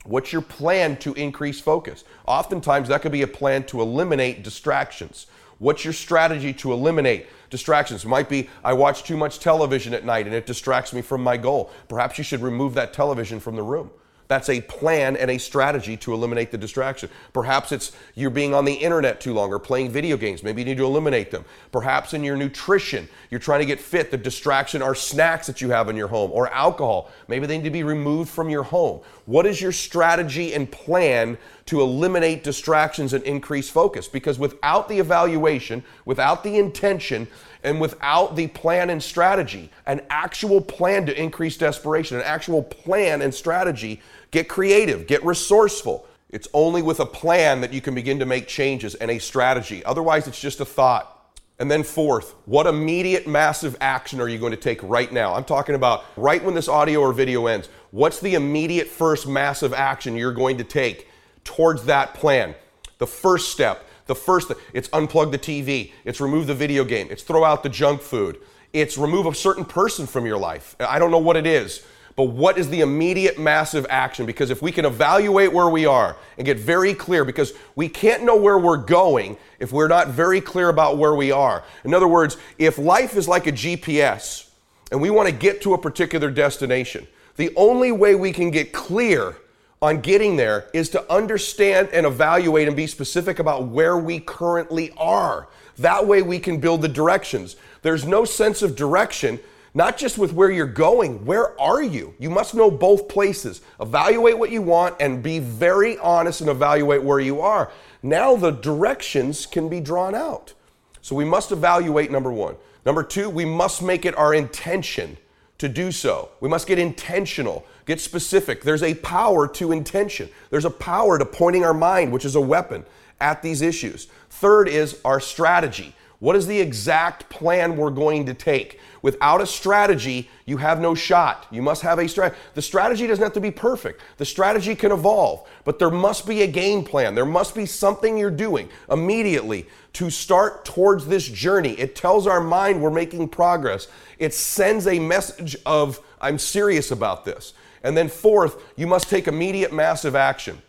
What's 0.06 0.32
your 0.32 0.41
plan 0.41 0.97
to 0.97 1.13
increase 1.13 1.60
focus? 1.60 2.06
Oftentimes, 2.26 2.88
that 2.88 3.02
could 3.02 3.12
be 3.12 3.23
a 3.23 3.28
plan 3.28 3.65
to 3.65 3.82
eliminate 3.82 4.43
distractions. 4.43 5.28
What's 5.60 5.84
your 5.84 5.93
strategy 5.93 6.54
to 6.54 6.71
eliminate 6.71 7.28
distractions? 7.50 8.06
It 8.06 8.08
might 8.08 8.30
be 8.30 8.50
I 8.63 8.73
watch 8.73 9.04
too 9.04 9.17
much 9.17 9.39
television 9.39 9.93
at 9.93 10.06
night 10.06 10.28
and 10.28 10.36
it 10.36 10.45
distracts 10.45 10.93
me 10.93 11.02
from 11.02 11.23
my 11.23 11.36
goal. 11.36 11.71
Perhaps 11.89 12.17
you 12.17 12.23
should 12.23 12.41
remove 12.41 12.76
that 12.76 12.93
television 12.93 13.39
from 13.39 13.56
the 13.56 13.63
room. 13.63 13.89
That's 14.28 14.50
a 14.50 14.62
plan 14.62 15.16
and 15.16 15.32
a 15.32 15.38
strategy 15.38 15.96
to 15.98 16.13
eliminate 16.13 16.52
the 16.52 16.58
distraction. 16.58 17.10
Perhaps 17.34 17.72
it's 17.72 17.92
you're 18.13 18.30
being 18.30 18.54
on 18.54 18.66
the 18.66 18.74
internet 18.74 19.22
too 19.22 19.34
long 19.34 19.54
or 19.54 19.60
playing 19.60 19.92
video 19.92 20.18
games. 20.18 20.44
Maybe 20.44 20.62
you 20.62 20.66
need 20.66 20.78
to 20.78 20.86
eliminate 20.86 21.32
them. 21.32 21.46
Perhaps 21.72 22.13
in 22.13 22.24
your 22.24 22.36
nutrition, 22.36 23.08
you're 23.30 23.40
trying 23.40 23.62
to 23.62 23.66
get 23.66 23.80
fit. 23.80 24.12
The 24.12 24.18
distraction 24.18 24.82
are 24.82 24.96
snacks 24.96 25.48
that 25.48 25.62
you 25.62 25.70
have 25.70 25.88
in 25.88 25.96
your 25.96 26.10
home 26.10 26.32
or 26.34 26.50
alcohol. 26.50 27.10
Maybe 27.28 27.48
they 27.48 27.58
need 27.58 27.63
to 27.63 27.70
be 27.70 27.84
removed 27.84 28.30
from 28.30 28.50
your 28.50 28.63
home. 28.63 29.02
What 29.26 29.46
is 29.46 29.62
your 29.62 29.72
strategy 29.72 30.54
and 30.54 30.70
plan 30.70 31.38
to 31.68 31.82
eliminate 31.82 32.44
distractions 32.44 33.13
and 33.13 33.24
increase 33.24 33.70
focus? 33.70 34.08
Because 34.08 34.40
without 34.40 34.90
the 34.90 35.00
evaluation, 35.00 35.84
without 36.06 36.44
the 36.44 36.58
intention, 36.58 37.28
and 37.63 37.82
without 37.82 38.36
the 38.36 38.48
plan 38.48 38.90
and 38.90 39.02
strategy, 39.02 39.70
an 39.86 40.02
actual 40.10 40.62
plan 40.62 41.06
to 41.06 41.22
increase 41.22 41.58
desperation, 41.58 42.16
an 42.16 42.24
actual 42.24 42.63
plan 42.63 43.22
and 43.22 43.34
strategy, 43.34 44.00
get 44.32 44.48
creative, 44.48 45.08
get 45.08 45.24
resourceful. 45.26 46.06
It's 46.30 46.48
only 46.54 46.82
with 46.82 47.00
a 47.00 47.06
plan 47.06 47.62
that 47.62 47.74
you 47.74 47.82
can 47.82 47.96
begin 47.96 48.20
to 48.20 48.26
make 48.26 48.48
changes 48.48 48.96
and 48.96 49.10
a 49.10 49.20
strategy. 49.20 49.84
Otherwise, 49.86 50.28
it's 50.28 50.40
just 50.40 50.60
a 50.60 50.66
thought. 50.66 51.13
And 51.60 51.72
then, 51.72 51.84
fourth, 51.84 52.36
what 52.46 52.68
immediate 52.68 53.28
massive 53.28 53.76
action 53.82 54.22
are 54.22 54.28
you 54.28 54.38
going 54.38 54.52
to 54.52 54.58
take 54.58 54.82
right 54.84 55.12
now? 55.12 55.34
I'm 55.34 55.46
talking 55.46 55.74
about 55.74 56.06
right 56.16 56.44
when 56.44 56.54
this 56.54 56.68
audio 56.68 57.00
or 57.00 57.13
video 57.13 57.48
ends. 57.48 57.70
What's 57.92 58.20
the 58.20 58.36
immediate 58.36 58.88
first 58.88 59.28
massive 59.28 59.74
action 59.74 60.16
you're 60.16 60.34
going 60.34 60.58
to 60.60 60.63
take 60.63 61.08
towards 61.44 61.86
that 61.86 62.13
plan? 62.13 62.54
The 63.00 63.08
first 63.08 63.52
step 63.52 63.88
the 64.08 64.16
first, 64.16 64.52
it's 64.74 64.88
unplug 64.90 65.32
the 65.32 65.38
TV, 65.38 65.92
it's 66.06 66.20
remove 66.20 66.48
the 66.48 66.56
video 66.56 66.84
game, 66.84 67.08
it's 67.12 67.24
throw 67.24 67.44
out 67.44 67.62
the 67.62 67.70
junk 67.70 68.02
food, 68.02 68.40
it's 68.74 68.98
remove 68.98 69.26
a 69.26 69.36
certain 69.36 69.66
person 69.66 70.08
from 70.08 70.26
your 70.26 70.38
life. 70.38 70.76
I 70.80 70.98
don't 70.98 71.12
know 71.12 71.20
what 71.20 71.36
it 71.36 71.46
is, 71.46 71.86
but 72.18 72.30
what 72.30 72.58
is 72.58 72.68
the 72.70 72.82
immediate 72.82 73.38
massive 73.38 73.86
action? 73.92 74.26
Because 74.26 74.50
if 74.50 74.60
we 74.60 74.72
can 74.72 74.86
evaluate 74.86 75.54
where 75.54 75.70
we 75.70 75.86
are 75.86 76.18
and 76.38 76.46
get 76.46 76.58
very 76.58 76.96
clear, 76.96 77.24
because 77.24 77.54
we 77.76 77.88
can't 77.88 78.24
know 78.24 78.36
where 78.36 78.58
we're 78.58 78.76
going 78.76 79.38
if 79.60 79.72
we're 79.72 79.88
not 79.88 80.08
very 80.08 80.42
clear 80.42 80.70
about 80.70 80.98
where 80.98 81.14
we 81.14 81.32
are. 81.32 81.64
In 81.84 81.94
other 81.94 82.08
words, 82.08 82.36
if 82.58 82.80
life 82.80 83.16
is 83.16 83.28
like 83.28 83.46
a 83.46 83.52
GPS 83.52 84.50
and 84.92 85.00
we 85.00 85.12
want 85.12 85.30
to 85.30 85.36
get 85.36 85.62
to 85.62 85.76
a 85.76 85.78
particular 85.78 86.32
destination, 86.32 87.08
the 87.36 87.54
only 87.56 87.92
way 87.92 88.16
we 88.16 88.34
can 88.34 88.50
get 88.50 88.74
clear 88.74 89.38
on 89.80 90.02
getting 90.02 90.38
there 90.38 90.72
is 90.74 90.90
to 90.90 91.14
understand 91.14 91.88
and 91.94 92.04
evaluate 92.04 92.68
and 92.68 92.76
be 92.76 92.88
specific 92.88 93.38
about 93.38 93.68
where 93.68 93.96
we 93.96 94.20
currently 94.20 94.92
are. 94.98 95.48
That 95.78 96.08
way 96.08 96.24
we 96.24 96.40
can 96.40 96.60
build 96.60 96.82
the 96.82 96.88
directions. 96.88 97.58
There's 97.84 98.06
no 98.06 98.26
sense 98.26 98.64
of 98.64 98.76
direction, 98.76 99.40
not 99.78 99.96
just 99.96 100.18
with 100.18 100.34
where 100.34 100.50
you're 100.50 100.66
going, 100.66 101.24
where 101.24 101.60
are 101.62 101.84
you? 101.84 102.16
You 102.18 102.32
must 102.32 102.56
know 102.56 102.72
both 102.72 103.08
places. 103.08 103.62
Evaluate 103.80 104.40
what 104.40 104.50
you 104.50 104.63
want 104.63 104.96
and 105.00 105.22
be 105.22 105.38
very 105.38 106.00
honest 106.00 106.42
and 106.42 106.50
evaluate 106.50 107.04
where 107.04 107.20
you 107.20 107.42
are. 107.42 107.72
Now 108.02 108.36
the 108.36 108.50
directions 108.50 109.46
can 109.46 109.70
be 109.70 109.80
drawn 109.80 110.16
out. 110.16 110.56
So 111.02 111.16
we 111.16 111.26
must 111.26 111.52
evaluate 111.52 112.10
number 112.10 112.32
one. 112.32 112.56
Number 112.88 113.04
two, 113.04 113.30
we 113.30 113.46
must 113.46 113.84
make 113.84 114.04
it 114.04 114.18
our 114.18 114.34
intention 114.34 115.16
to 115.60 115.70
do 115.70 115.92
so. 115.92 116.30
We 116.40 116.50
must 116.50 116.66
get 116.66 116.80
intentional, 116.80 117.63
get 117.86 118.02
specific. 118.02 118.63
There's 118.63 118.82
a 118.82 118.96
power 118.96 119.48
to 119.48 119.72
intention, 119.72 120.30
there's 120.50 120.66
a 120.66 120.72
power 120.72 121.20
to 121.20 121.26
pointing 121.26 121.63
our 121.63 121.76
mind, 121.76 122.12
which 122.12 122.26
is 122.26 122.34
a 122.34 122.42
weapon, 122.42 122.84
at 123.22 123.44
these 123.44 123.62
issues. 123.62 124.08
Third 124.32 124.70
is 124.70 125.00
our 125.06 125.20
strategy. 125.20 125.94
What 126.20 126.36
is 126.36 126.48
the 126.48 126.60
exact 126.60 127.30
plan 127.30 127.78
we're 127.78 127.92
going 127.92 128.26
to 128.26 128.34
take? 128.34 128.80
Without 129.04 129.40
a 129.40 129.46
strategy, 129.46 130.30
you 130.46 130.58
have 130.58 130.82
no 130.82 130.96
shot. 130.96 131.46
You 131.52 131.62
must 131.62 131.84
have 131.84 132.00
a 132.00 132.10
strategy. 132.10 132.40
The 132.56 132.62
strategy 132.64 133.06
doesn't 133.06 133.24
have 133.24 133.34
to 133.34 133.40
be 133.40 133.52
perfect. 133.52 134.02
The 134.18 134.26
strategy 134.26 134.74
can 134.74 134.92
evolve, 134.92 135.48
but 135.64 135.78
there 135.78 135.92
must 135.92 136.28
be 136.28 136.42
a 136.42 136.48
game 136.48 136.84
plan. 136.84 137.14
There 137.14 137.24
must 137.26 137.54
be 137.54 137.68
something 137.68 138.18
you're 138.18 138.32
doing 138.32 138.68
immediately 138.90 139.68
to 139.94 140.10
start 140.10 140.66
towards 140.66 141.06
this 141.06 141.28
journey. 141.28 141.74
It 141.74 141.96
tells 141.96 142.26
our 142.26 142.42
mind 142.42 142.82
we're 142.82 142.90
making 142.90 143.30
progress. 143.30 143.88
It 144.18 144.34
sends 144.34 144.88
a 144.88 144.98
message 144.98 145.56
of, 145.68 146.00
I'm 146.20 146.40
serious 146.40 146.90
about 146.90 147.26
this. 147.26 147.54
And 147.84 147.96
then, 147.96 148.10
fourth, 148.10 148.64
you 148.76 148.88
must 148.88 149.08
take 149.08 149.28
immediate 149.28 149.72
massive 149.72 150.16
action. 150.16 150.64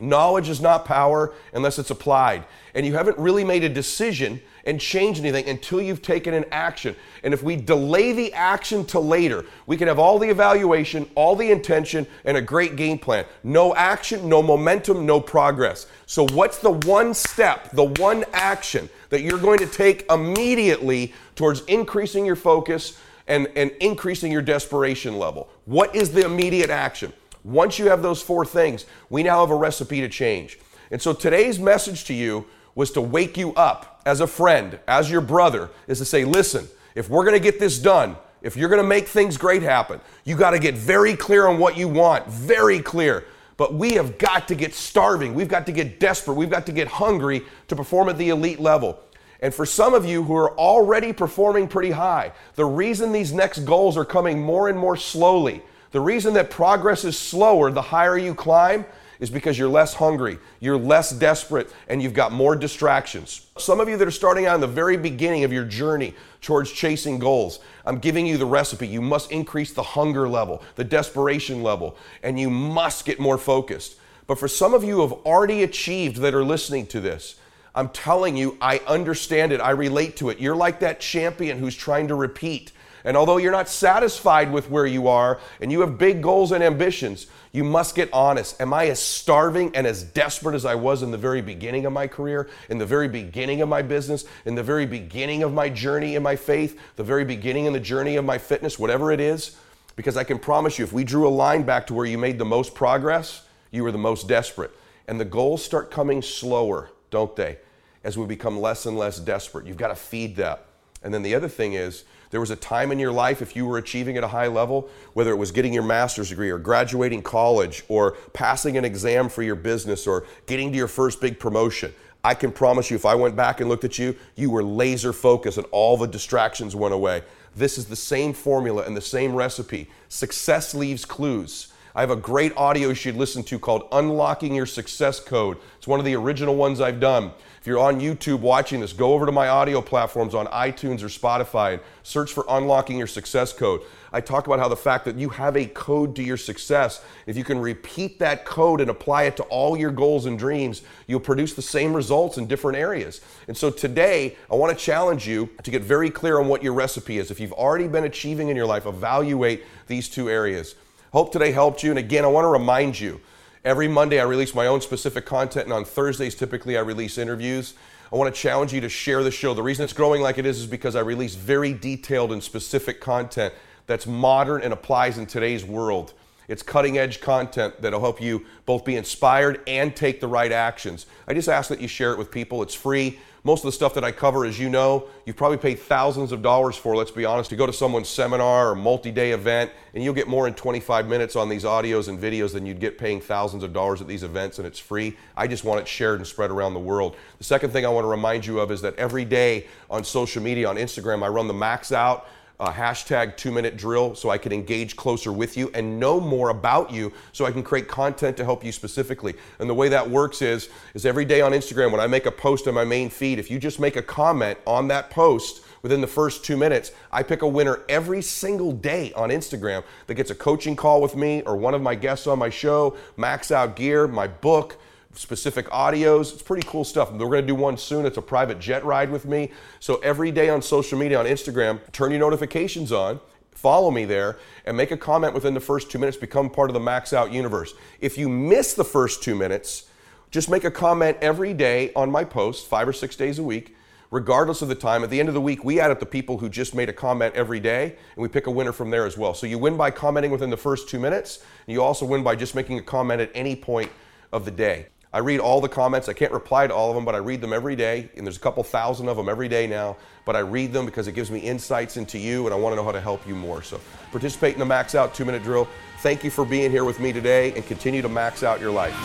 Knowledge 0.00 0.48
is 0.48 0.60
not 0.60 0.84
power 0.84 1.34
unless 1.52 1.78
it's 1.78 1.90
applied. 1.90 2.44
And 2.74 2.86
you 2.86 2.94
haven't 2.94 3.18
really 3.18 3.44
made 3.44 3.62
a 3.62 3.68
decision 3.68 4.40
and 4.64 4.80
changed 4.80 5.20
anything 5.20 5.48
until 5.48 5.82
you've 5.82 6.02
taken 6.02 6.32
an 6.32 6.44
action. 6.50 6.96
And 7.22 7.34
if 7.34 7.42
we 7.42 7.56
delay 7.56 8.12
the 8.12 8.32
action 8.32 8.84
to 8.86 9.00
later, 9.00 9.44
we 9.66 9.76
can 9.76 9.88
have 9.88 9.98
all 9.98 10.18
the 10.18 10.30
evaluation, 10.30 11.08
all 11.14 11.36
the 11.36 11.50
intention, 11.50 12.06
and 12.24 12.36
a 12.36 12.42
great 12.42 12.76
game 12.76 12.98
plan. 12.98 13.26
No 13.42 13.74
action, 13.74 14.28
no 14.28 14.42
momentum, 14.42 15.04
no 15.04 15.20
progress. 15.20 15.86
So, 16.06 16.26
what's 16.28 16.58
the 16.58 16.70
one 16.70 17.12
step, 17.12 17.72
the 17.72 17.84
one 17.84 18.24
action 18.32 18.88
that 19.10 19.22
you're 19.22 19.38
going 19.38 19.58
to 19.58 19.66
take 19.66 20.10
immediately 20.10 21.12
towards 21.34 21.62
increasing 21.62 22.24
your 22.24 22.36
focus 22.36 22.98
and, 23.26 23.48
and 23.56 23.70
increasing 23.80 24.32
your 24.32 24.42
desperation 24.42 25.18
level? 25.18 25.50
What 25.64 25.94
is 25.94 26.12
the 26.12 26.24
immediate 26.24 26.70
action? 26.70 27.12
Once 27.44 27.78
you 27.78 27.88
have 27.88 28.02
those 28.02 28.22
four 28.22 28.44
things, 28.44 28.86
we 29.10 29.22
now 29.22 29.40
have 29.40 29.50
a 29.50 29.54
recipe 29.54 30.00
to 30.00 30.08
change. 30.08 30.58
And 30.90 31.00
so 31.00 31.12
today's 31.12 31.58
message 31.58 32.04
to 32.04 32.14
you 32.14 32.46
was 32.74 32.90
to 32.92 33.00
wake 33.00 33.36
you 33.36 33.52
up 33.54 34.00
as 34.06 34.20
a 34.20 34.26
friend, 34.26 34.78
as 34.86 35.10
your 35.10 35.20
brother, 35.20 35.70
is 35.86 35.98
to 35.98 36.04
say, 36.04 36.24
listen, 36.24 36.68
if 36.94 37.08
we're 37.08 37.24
going 37.24 37.36
to 37.36 37.42
get 37.42 37.58
this 37.58 37.78
done, 37.78 38.16
if 38.42 38.56
you're 38.56 38.68
going 38.68 38.82
to 38.82 38.88
make 38.88 39.08
things 39.08 39.36
great 39.36 39.62
happen, 39.62 40.00
you 40.24 40.36
got 40.36 40.50
to 40.50 40.58
get 40.58 40.74
very 40.74 41.14
clear 41.14 41.46
on 41.46 41.58
what 41.58 41.76
you 41.76 41.88
want, 41.88 42.26
very 42.26 42.80
clear. 42.80 43.24
But 43.56 43.74
we 43.74 43.92
have 43.92 44.18
got 44.18 44.48
to 44.48 44.54
get 44.54 44.74
starving. 44.74 45.34
We've 45.34 45.48
got 45.48 45.66
to 45.66 45.72
get 45.72 46.00
desperate. 46.00 46.34
We've 46.34 46.50
got 46.50 46.66
to 46.66 46.72
get 46.72 46.88
hungry 46.88 47.42
to 47.68 47.76
perform 47.76 48.08
at 48.08 48.18
the 48.18 48.30
elite 48.30 48.60
level. 48.60 48.98
And 49.40 49.54
for 49.54 49.66
some 49.66 49.94
of 49.94 50.04
you 50.04 50.22
who 50.22 50.36
are 50.36 50.56
already 50.58 51.12
performing 51.12 51.68
pretty 51.68 51.90
high, 51.90 52.32
the 52.54 52.64
reason 52.64 53.12
these 53.12 53.32
next 53.32 53.60
goals 53.60 53.96
are 53.96 54.04
coming 54.04 54.40
more 54.40 54.68
and 54.68 54.78
more 54.78 54.96
slowly 54.96 55.62
the 55.92 56.00
reason 56.00 56.34
that 56.34 56.50
progress 56.50 57.04
is 57.04 57.18
slower 57.18 57.70
the 57.70 57.82
higher 57.82 58.18
you 58.18 58.34
climb 58.34 58.84
is 59.20 59.30
because 59.30 59.56
you're 59.56 59.68
less 59.68 59.94
hungry, 59.94 60.36
you're 60.58 60.76
less 60.76 61.12
desperate, 61.12 61.72
and 61.86 62.02
you've 62.02 62.12
got 62.12 62.32
more 62.32 62.56
distractions. 62.56 63.46
Some 63.56 63.78
of 63.78 63.88
you 63.88 63.96
that 63.96 64.08
are 64.08 64.10
starting 64.10 64.46
out 64.46 64.56
in 64.56 64.60
the 64.60 64.66
very 64.66 64.96
beginning 64.96 65.44
of 65.44 65.52
your 65.52 65.64
journey 65.64 66.14
towards 66.40 66.72
chasing 66.72 67.20
goals, 67.20 67.60
I'm 67.86 68.00
giving 68.00 68.26
you 68.26 68.36
the 68.36 68.46
recipe. 68.46 68.88
You 68.88 69.00
must 69.00 69.30
increase 69.30 69.72
the 69.72 69.82
hunger 69.82 70.28
level, 70.28 70.60
the 70.74 70.82
desperation 70.82 71.62
level, 71.62 71.96
and 72.24 72.40
you 72.40 72.50
must 72.50 73.04
get 73.04 73.20
more 73.20 73.38
focused. 73.38 73.94
But 74.26 74.40
for 74.40 74.48
some 74.48 74.74
of 74.74 74.82
you 74.82 74.96
who 74.96 75.02
have 75.02 75.12
already 75.12 75.62
achieved 75.62 76.16
that 76.16 76.34
are 76.34 76.44
listening 76.44 76.86
to 76.86 77.00
this, 77.00 77.36
I'm 77.74 77.90
telling 77.90 78.36
you, 78.36 78.58
I 78.60 78.78
understand 78.88 79.52
it. 79.52 79.60
I 79.60 79.70
relate 79.70 80.16
to 80.16 80.30
it. 80.30 80.40
You're 80.40 80.56
like 80.56 80.80
that 80.80 81.00
champion 81.00 81.58
who's 81.58 81.76
trying 81.76 82.08
to 82.08 82.14
repeat. 82.14 82.72
And 83.04 83.16
although 83.16 83.36
you're 83.36 83.52
not 83.52 83.68
satisfied 83.68 84.52
with 84.52 84.70
where 84.70 84.86
you 84.86 85.08
are 85.08 85.40
and 85.60 85.72
you 85.72 85.80
have 85.80 85.98
big 85.98 86.22
goals 86.22 86.52
and 86.52 86.62
ambitions, 86.62 87.26
you 87.50 87.64
must 87.64 87.94
get 87.94 88.08
honest. 88.12 88.60
Am 88.60 88.72
I 88.72 88.86
as 88.86 89.00
starving 89.00 89.74
and 89.74 89.86
as 89.86 90.02
desperate 90.02 90.54
as 90.54 90.64
I 90.64 90.74
was 90.74 91.02
in 91.02 91.10
the 91.10 91.18
very 91.18 91.42
beginning 91.42 91.84
of 91.84 91.92
my 91.92 92.06
career, 92.06 92.48
in 92.70 92.78
the 92.78 92.86
very 92.86 93.08
beginning 93.08 93.60
of 93.60 93.68
my 93.68 93.82
business, 93.82 94.24
in 94.46 94.54
the 94.54 94.62
very 94.62 94.86
beginning 94.86 95.42
of 95.42 95.52
my 95.52 95.68
journey 95.68 96.14
in 96.14 96.22
my 96.22 96.36
faith, 96.36 96.78
the 96.96 97.04
very 97.04 97.24
beginning 97.24 97.66
in 97.66 97.72
the 97.72 97.80
journey 97.80 98.16
of 98.16 98.24
my 98.24 98.38
fitness, 98.38 98.78
whatever 98.78 99.12
it 99.12 99.20
is? 99.20 99.56
Because 99.96 100.16
I 100.16 100.24
can 100.24 100.38
promise 100.38 100.78
you, 100.78 100.84
if 100.84 100.92
we 100.92 101.04
drew 101.04 101.28
a 101.28 101.30
line 101.30 101.64
back 101.64 101.86
to 101.88 101.94
where 101.94 102.06
you 102.06 102.16
made 102.16 102.38
the 102.38 102.44
most 102.44 102.74
progress, 102.74 103.44
you 103.70 103.82
were 103.82 103.92
the 103.92 103.98
most 103.98 104.26
desperate. 104.28 104.70
And 105.06 105.20
the 105.20 105.24
goals 105.24 105.62
start 105.62 105.90
coming 105.90 106.22
slower, 106.22 106.90
don't 107.10 107.36
they? 107.36 107.58
As 108.02 108.16
we 108.16 108.24
become 108.24 108.60
less 108.60 108.86
and 108.86 108.96
less 108.96 109.18
desperate. 109.18 109.66
You've 109.66 109.76
got 109.76 109.88
to 109.88 109.94
feed 109.94 110.36
that. 110.36 110.66
And 111.02 111.12
then 111.12 111.22
the 111.22 111.34
other 111.34 111.48
thing 111.48 111.74
is, 111.74 112.04
There 112.32 112.40
was 112.40 112.50
a 112.50 112.56
time 112.56 112.90
in 112.90 112.98
your 112.98 113.12
life, 113.12 113.42
if 113.42 113.54
you 113.54 113.66
were 113.66 113.76
achieving 113.76 114.16
at 114.16 114.24
a 114.24 114.28
high 114.28 114.46
level, 114.46 114.88
whether 115.12 115.30
it 115.30 115.36
was 115.36 115.52
getting 115.52 115.74
your 115.74 115.82
master's 115.82 116.30
degree 116.30 116.48
or 116.48 116.58
graduating 116.58 117.22
college 117.22 117.84
or 117.88 118.12
passing 118.32 118.78
an 118.78 118.86
exam 118.86 119.28
for 119.28 119.42
your 119.42 119.54
business 119.54 120.06
or 120.06 120.24
getting 120.46 120.72
to 120.72 120.78
your 120.78 120.88
first 120.88 121.20
big 121.20 121.38
promotion. 121.38 121.92
I 122.24 122.32
can 122.32 122.50
promise 122.50 122.90
you, 122.90 122.96
if 122.96 123.04
I 123.04 123.14
went 123.14 123.36
back 123.36 123.60
and 123.60 123.68
looked 123.68 123.84
at 123.84 123.98
you, 123.98 124.16
you 124.34 124.48
were 124.48 124.62
laser 124.62 125.12
focused 125.12 125.58
and 125.58 125.66
all 125.72 125.98
the 125.98 126.06
distractions 126.06 126.74
went 126.74 126.94
away. 126.94 127.22
This 127.54 127.76
is 127.76 127.84
the 127.84 127.96
same 127.96 128.32
formula 128.32 128.84
and 128.84 128.96
the 128.96 129.02
same 129.02 129.34
recipe. 129.34 129.90
Success 130.08 130.74
leaves 130.74 131.04
clues. 131.04 131.71
I 131.94 132.00
have 132.00 132.10
a 132.10 132.16
great 132.16 132.56
audio 132.56 132.88
you 132.88 132.94
should 132.94 133.16
listen 133.16 133.42
to 133.44 133.58
called 133.58 133.86
Unlocking 133.92 134.54
Your 134.54 134.64
Success 134.64 135.20
Code. 135.20 135.58
It's 135.76 135.86
one 135.86 135.98
of 135.98 136.06
the 136.06 136.16
original 136.16 136.56
ones 136.56 136.80
I've 136.80 137.00
done. 137.00 137.32
If 137.60 137.66
you're 137.66 137.78
on 137.78 138.00
YouTube 138.00 138.40
watching 138.40 138.80
this, 138.80 138.94
go 138.94 139.12
over 139.12 139.26
to 139.26 139.32
my 139.32 139.48
audio 139.48 139.82
platforms 139.82 140.34
on 140.34 140.46
iTunes 140.46 141.02
or 141.02 141.08
Spotify 141.08 141.74
and 141.74 141.82
search 142.02 142.32
for 142.32 142.46
Unlocking 142.48 142.96
Your 142.96 143.06
Success 143.06 143.52
Code. 143.52 143.82
I 144.10 144.22
talk 144.22 144.46
about 144.46 144.58
how 144.58 144.68
the 144.68 144.76
fact 144.76 145.04
that 145.04 145.16
you 145.16 145.28
have 145.28 145.54
a 145.54 145.66
code 145.66 146.16
to 146.16 146.22
your 146.22 146.38
success, 146.38 147.04
if 147.26 147.36
you 147.36 147.44
can 147.44 147.58
repeat 147.58 148.18
that 148.20 148.46
code 148.46 148.80
and 148.80 148.88
apply 148.88 149.24
it 149.24 149.36
to 149.36 149.42
all 149.44 149.76
your 149.76 149.90
goals 149.90 150.24
and 150.24 150.38
dreams, 150.38 150.80
you'll 151.06 151.20
produce 151.20 151.52
the 151.52 151.62
same 151.62 151.92
results 151.92 152.38
in 152.38 152.46
different 152.46 152.78
areas. 152.78 153.20
And 153.48 153.56
so 153.56 153.70
today, 153.70 154.36
I 154.50 154.54
want 154.54 154.76
to 154.76 154.82
challenge 154.82 155.28
you 155.28 155.50
to 155.62 155.70
get 155.70 155.82
very 155.82 156.08
clear 156.08 156.40
on 156.40 156.48
what 156.48 156.62
your 156.62 156.72
recipe 156.72 157.18
is. 157.18 157.30
If 157.30 157.38
you've 157.38 157.52
already 157.52 157.86
been 157.86 158.04
achieving 158.04 158.48
in 158.48 158.56
your 158.56 158.66
life, 158.66 158.86
evaluate 158.86 159.62
these 159.88 160.08
two 160.08 160.30
areas. 160.30 160.74
Hope 161.12 161.30
today 161.32 161.52
helped 161.52 161.82
you. 161.82 161.90
And 161.90 161.98
again, 161.98 162.24
I 162.24 162.28
want 162.28 162.44
to 162.44 162.48
remind 162.48 162.98
you 162.98 163.20
Every 163.64 163.86
Monday, 163.86 164.18
I 164.18 164.24
release 164.24 164.56
my 164.56 164.66
own 164.66 164.80
specific 164.80 165.24
content, 165.24 165.66
and 165.66 165.72
on 165.72 165.84
Thursdays, 165.84 166.34
typically, 166.34 166.76
I 166.76 166.80
release 166.80 167.16
interviews. 167.16 167.74
I 168.12 168.16
want 168.16 168.34
to 168.34 168.40
challenge 168.40 168.72
you 168.72 168.80
to 168.80 168.88
share 168.88 169.22
the 169.22 169.30
show. 169.30 169.54
The 169.54 169.62
reason 169.62 169.84
it's 169.84 169.92
growing 169.92 170.20
like 170.20 170.36
it 170.36 170.46
is 170.46 170.58
is 170.58 170.66
because 170.66 170.96
I 170.96 171.00
release 171.00 171.36
very 171.36 171.72
detailed 171.72 172.32
and 172.32 172.42
specific 172.42 173.00
content 173.00 173.54
that's 173.86 174.04
modern 174.04 174.62
and 174.62 174.72
applies 174.72 175.16
in 175.16 175.26
today's 175.26 175.64
world. 175.64 176.12
It's 176.48 176.62
cutting 176.62 176.98
edge 176.98 177.20
content 177.20 177.80
that'll 177.80 178.00
help 178.00 178.20
you 178.20 178.44
both 178.66 178.84
be 178.84 178.96
inspired 178.96 179.60
and 179.66 179.94
take 179.94 180.20
the 180.20 180.28
right 180.28 180.52
actions. 180.52 181.06
I 181.26 181.34
just 181.34 181.48
ask 181.48 181.68
that 181.68 181.80
you 181.80 181.88
share 181.88 182.12
it 182.12 182.18
with 182.18 182.30
people. 182.30 182.62
It's 182.62 182.74
free. 182.74 183.18
Most 183.44 183.64
of 183.64 183.66
the 183.66 183.72
stuff 183.72 183.94
that 183.94 184.04
I 184.04 184.12
cover, 184.12 184.44
as 184.44 184.60
you 184.60 184.68
know, 184.68 185.08
you've 185.26 185.34
probably 185.34 185.58
paid 185.58 185.80
thousands 185.80 186.30
of 186.30 186.42
dollars 186.42 186.76
for, 186.76 186.94
let's 186.94 187.10
be 187.10 187.24
honest, 187.24 187.50
to 187.50 187.56
go 187.56 187.66
to 187.66 187.72
someone's 187.72 188.08
seminar 188.08 188.70
or 188.70 188.76
multi 188.76 189.10
day 189.10 189.32
event, 189.32 189.72
and 189.94 190.04
you'll 190.04 190.14
get 190.14 190.28
more 190.28 190.46
in 190.46 190.54
25 190.54 191.08
minutes 191.08 191.34
on 191.34 191.48
these 191.48 191.64
audios 191.64 192.06
and 192.06 192.20
videos 192.20 192.52
than 192.52 192.66
you'd 192.66 192.78
get 192.78 192.98
paying 192.98 193.20
thousands 193.20 193.64
of 193.64 193.72
dollars 193.72 194.00
at 194.00 194.06
these 194.06 194.22
events, 194.22 194.58
and 194.58 194.66
it's 194.66 194.78
free. 194.78 195.16
I 195.36 195.48
just 195.48 195.64
want 195.64 195.80
it 195.80 195.88
shared 195.88 196.20
and 196.20 196.26
spread 196.26 196.52
around 196.52 196.74
the 196.74 196.80
world. 196.80 197.16
The 197.38 197.44
second 197.44 197.70
thing 197.70 197.84
I 197.84 197.88
want 197.88 198.04
to 198.04 198.08
remind 198.08 198.46
you 198.46 198.60
of 198.60 198.70
is 198.70 198.80
that 198.82 198.94
every 198.94 199.24
day 199.24 199.66
on 199.90 200.04
social 200.04 200.40
media, 200.40 200.68
on 200.68 200.76
Instagram, 200.76 201.24
I 201.24 201.28
run 201.28 201.48
the 201.48 201.54
max 201.54 201.90
out 201.90 202.28
uh, 202.62 202.72
hashtag 202.72 203.36
two 203.36 203.50
minute 203.50 203.76
drill 203.76 204.14
so 204.14 204.30
I 204.30 204.38
can 204.38 204.52
engage 204.52 204.94
closer 204.94 205.32
with 205.32 205.56
you 205.56 205.68
and 205.74 205.98
know 205.98 206.20
more 206.20 206.50
about 206.50 206.92
you 206.92 207.12
so 207.32 207.44
I 207.44 207.50
can 207.50 207.64
create 207.64 207.88
content 207.88 208.36
to 208.36 208.44
help 208.44 208.64
you 208.64 208.70
specifically. 208.70 209.34
And 209.58 209.68
the 209.68 209.74
way 209.74 209.88
that 209.88 210.08
works 210.08 210.42
is, 210.42 210.68
is 210.94 211.04
every 211.04 211.24
day 211.24 211.40
on 211.40 211.50
Instagram, 211.50 211.90
when 211.90 212.00
I 212.00 212.06
make 212.06 212.24
a 212.24 212.30
post 212.30 212.68
on 212.68 212.74
my 212.74 212.84
main 212.84 213.10
feed, 213.10 213.40
if 213.40 213.50
you 213.50 213.58
just 213.58 213.80
make 213.80 213.96
a 213.96 214.02
comment 214.02 214.60
on 214.64 214.86
that 214.88 215.10
post, 215.10 215.64
within 215.82 216.00
the 216.00 216.06
first 216.06 216.44
two 216.44 216.56
minutes, 216.56 216.92
I 217.10 217.24
pick 217.24 217.42
a 217.42 217.48
winner 217.48 217.80
every 217.88 218.22
single 218.22 218.70
day 218.70 219.12
on 219.14 219.30
Instagram 219.30 219.82
that 220.06 220.14
gets 220.14 220.30
a 220.30 220.34
coaching 220.36 220.76
call 220.76 221.02
with 221.02 221.16
me 221.16 221.42
or 221.42 221.56
one 221.56 221.74
of 221.74 221.82
my 221.82 221.96
guests 221.96 222.28
on 222.28 222.38
my 222.38 222.48
show, 222.48 222.96
Max 223.16 223.50
Out 223.50 223.74
Gear, 223.74 224.06
my 224.06 224.28
book, 224.28 224.78
specific 225.14 225.68
audios. 225.68 226.32
It's 226.32 226.42
pretty 226.42 226.66
cool 226.66 226.84
stuff. 226.84 227.12
We're 227.12 227.18
going 227.18 227.42
to 227.42 227.46
do 227.46 227.54
one 227.54 227.76
soon. 227.76 228.06
It's 228.06 228.16
a 228.16 228.22
private 228.22 228.58
jet 228.58 228.84
ride 228.84 229.10
with 229.10 229.26
me. 229.26 229.50
So 229.80 229.96
every 229.96 230.30
day 230.30 230.48
on 230.48 230.62
social 230.62 230.98
media, 230.98 231.18
on 231.18 231.26
Instagram, 231.26 231.80
turn 231.92 232.10
your 232.10 232.20
notifications 232.20 232.92
on. 232.92 233.20
Follow 233.52 233.90
me 233.90 234.04
there 234.04 234.38
and 234.64 234.76
make 234.76 234.90
a 234.90 234.96
comment 234.96 235.34
within 235.34 235.54
the 235.54 235.60
first 235.60 235.90
two 235.90 235.98
minutes. 235.98 236.16
Become 236.16 236.50
part 236.50 236.70
of 236.70 236.74
the 236.74 236.80
Max 236.80 237.12
Out 237.12 237.32
universe. 237.32 237.74
If 238.00 238.18
you 238.18 238.28
miss 238.28 238.74
the 238.74 238.84
first 238.84 239.22
two 239.22 239.34
minutes, 239.34 239.84
just 240.30 240.48
make 240.48 240.64
a 240.64 240.70
comment 240.70 241.18
every 241.20 241.52
day 241.52 241.92
on 241.94 242.10
my 242.10 242.24
post, 242.24 242.66
five 242.66 242.88
or 242.88 242.92
six 242.92 243.14
days 243.14 243.38
a 243.38 243.42
week, 243.42 243.76
regardless 244.10 244.62
of 244.62 244.68
the 244.68 244.74
time. 244.74 245.04
At 245.04 245.10
the 245.10 245.20
end 245.20 245.28
of 245.28 245.34
the 245.34 245.40
week, 245.40 245.62
we 245.62 245.78
add 245.78 245.90
up 245.90 246.00
the 246.00 246.06
people 246.06 246.38
who 246.38 246.48
just 246.48 246.74
made 246.74 246.88
a 246.88 246.92
comment 246.92 247.34
every 247.34 247.60
day, 247.60 247.96
and 248.16 248.22
we 248.22 248.28
pick 248.28 248.46
a 248.46 248.50
winner 248.50 248.72
from 248.72 248.90
there 248.90 249.04
as 249.04 249.18
well. 249.18 249.34
So 249.34 249.46
you 249.46 249.58
win 249.58 249.76
by 249.76 249.90
commenting 249.90 250.30
within 250.30 250.48
the 250.48 250.56
first 250.56 250.88
two 250.88 250.98
minutes, 250.98 251.44
and 251.66 251.74
you 251.74 251.82
also 251.82 252.06
win 252.06 252.22
by 252.22 252.34
just 252.34 252.54
making 252.54 252.78
a 252.78 252.82
comment 252.82 253.20
at 253.20 253.30
any 253.34 253.54
point 253.54 253.92
of 254.32 254.46
the 254.46 254.50
day. 254.50 254.86
I 255.14 255.18
read 255.18 255.40
all 255.40 255.60
the 255.60 255.68
comments. 255.68 256.08
I 256.08 256.14
can't 256.14 256.32
reply 256.32 256.66
to 256.66 256.74
all 256.74 256.88
of 256.88 256.94
them, 256.94 257.04
but 257.04 257.14
I 257.14 257.18
read 257.18 257.42
them 257.42 257.52
every 257.52 257.76
day. 257.76 258.08
And 258.16 258.26
there's 258.26 258.38
a 258.38 258.40
couple 258.40 258.62
thousand 258.62 259.08
of 259.08 259.16
them 259.16 259.28
every 259.28 259.48
day 259.48 259.66
now. 259.66 259.96
But 260.24 260.36
I 260.36 260.38
read 260.38 260.72
them 260.72 260.86
because 260.86 261.06
it 261.06 261.12
gives 261.12 261.30
me 261.30 261.40
insights 261.40 261.96
into 261.96 262.18
you 262.18 262.46
and 262.46 262.54
I 262.54 262.56
want 262.56 262.72
to 262.72 262.76
know 262.76 262.84
how 262.84 262.92
to 262.92 263.00
help 263.00 263.26
you 263.26 263.34
more. 263.34 263.62
So 263.62 263.80
participate 264.10 264.54
in 264.54 264.58
the 264.58 264.64
Max 264.64 264.94
Out 264.94 265.14
two 265.14 265.24
minute 265.24 265.42
drill. 265.42 265.68
Thank 265.98 266.24
you 266.24 266.30
for 266.30 266.44
being 266.44 266.70
here 266.70 266.84
with 266.84 266.98
me 266.98 267.12
today 267.12 267.52
and 267.54 267.66
continue 267.66 268.02
to 268.02 268.08
max 268.08 268.42
out 268.42 268.60
your 268.60 268.72
life. 268.72 268.96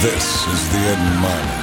This 0.00 0.46
is 0.46 0.72
the 0.72 0.78
Ed 0.78 1.20
Show. 1.20 1.61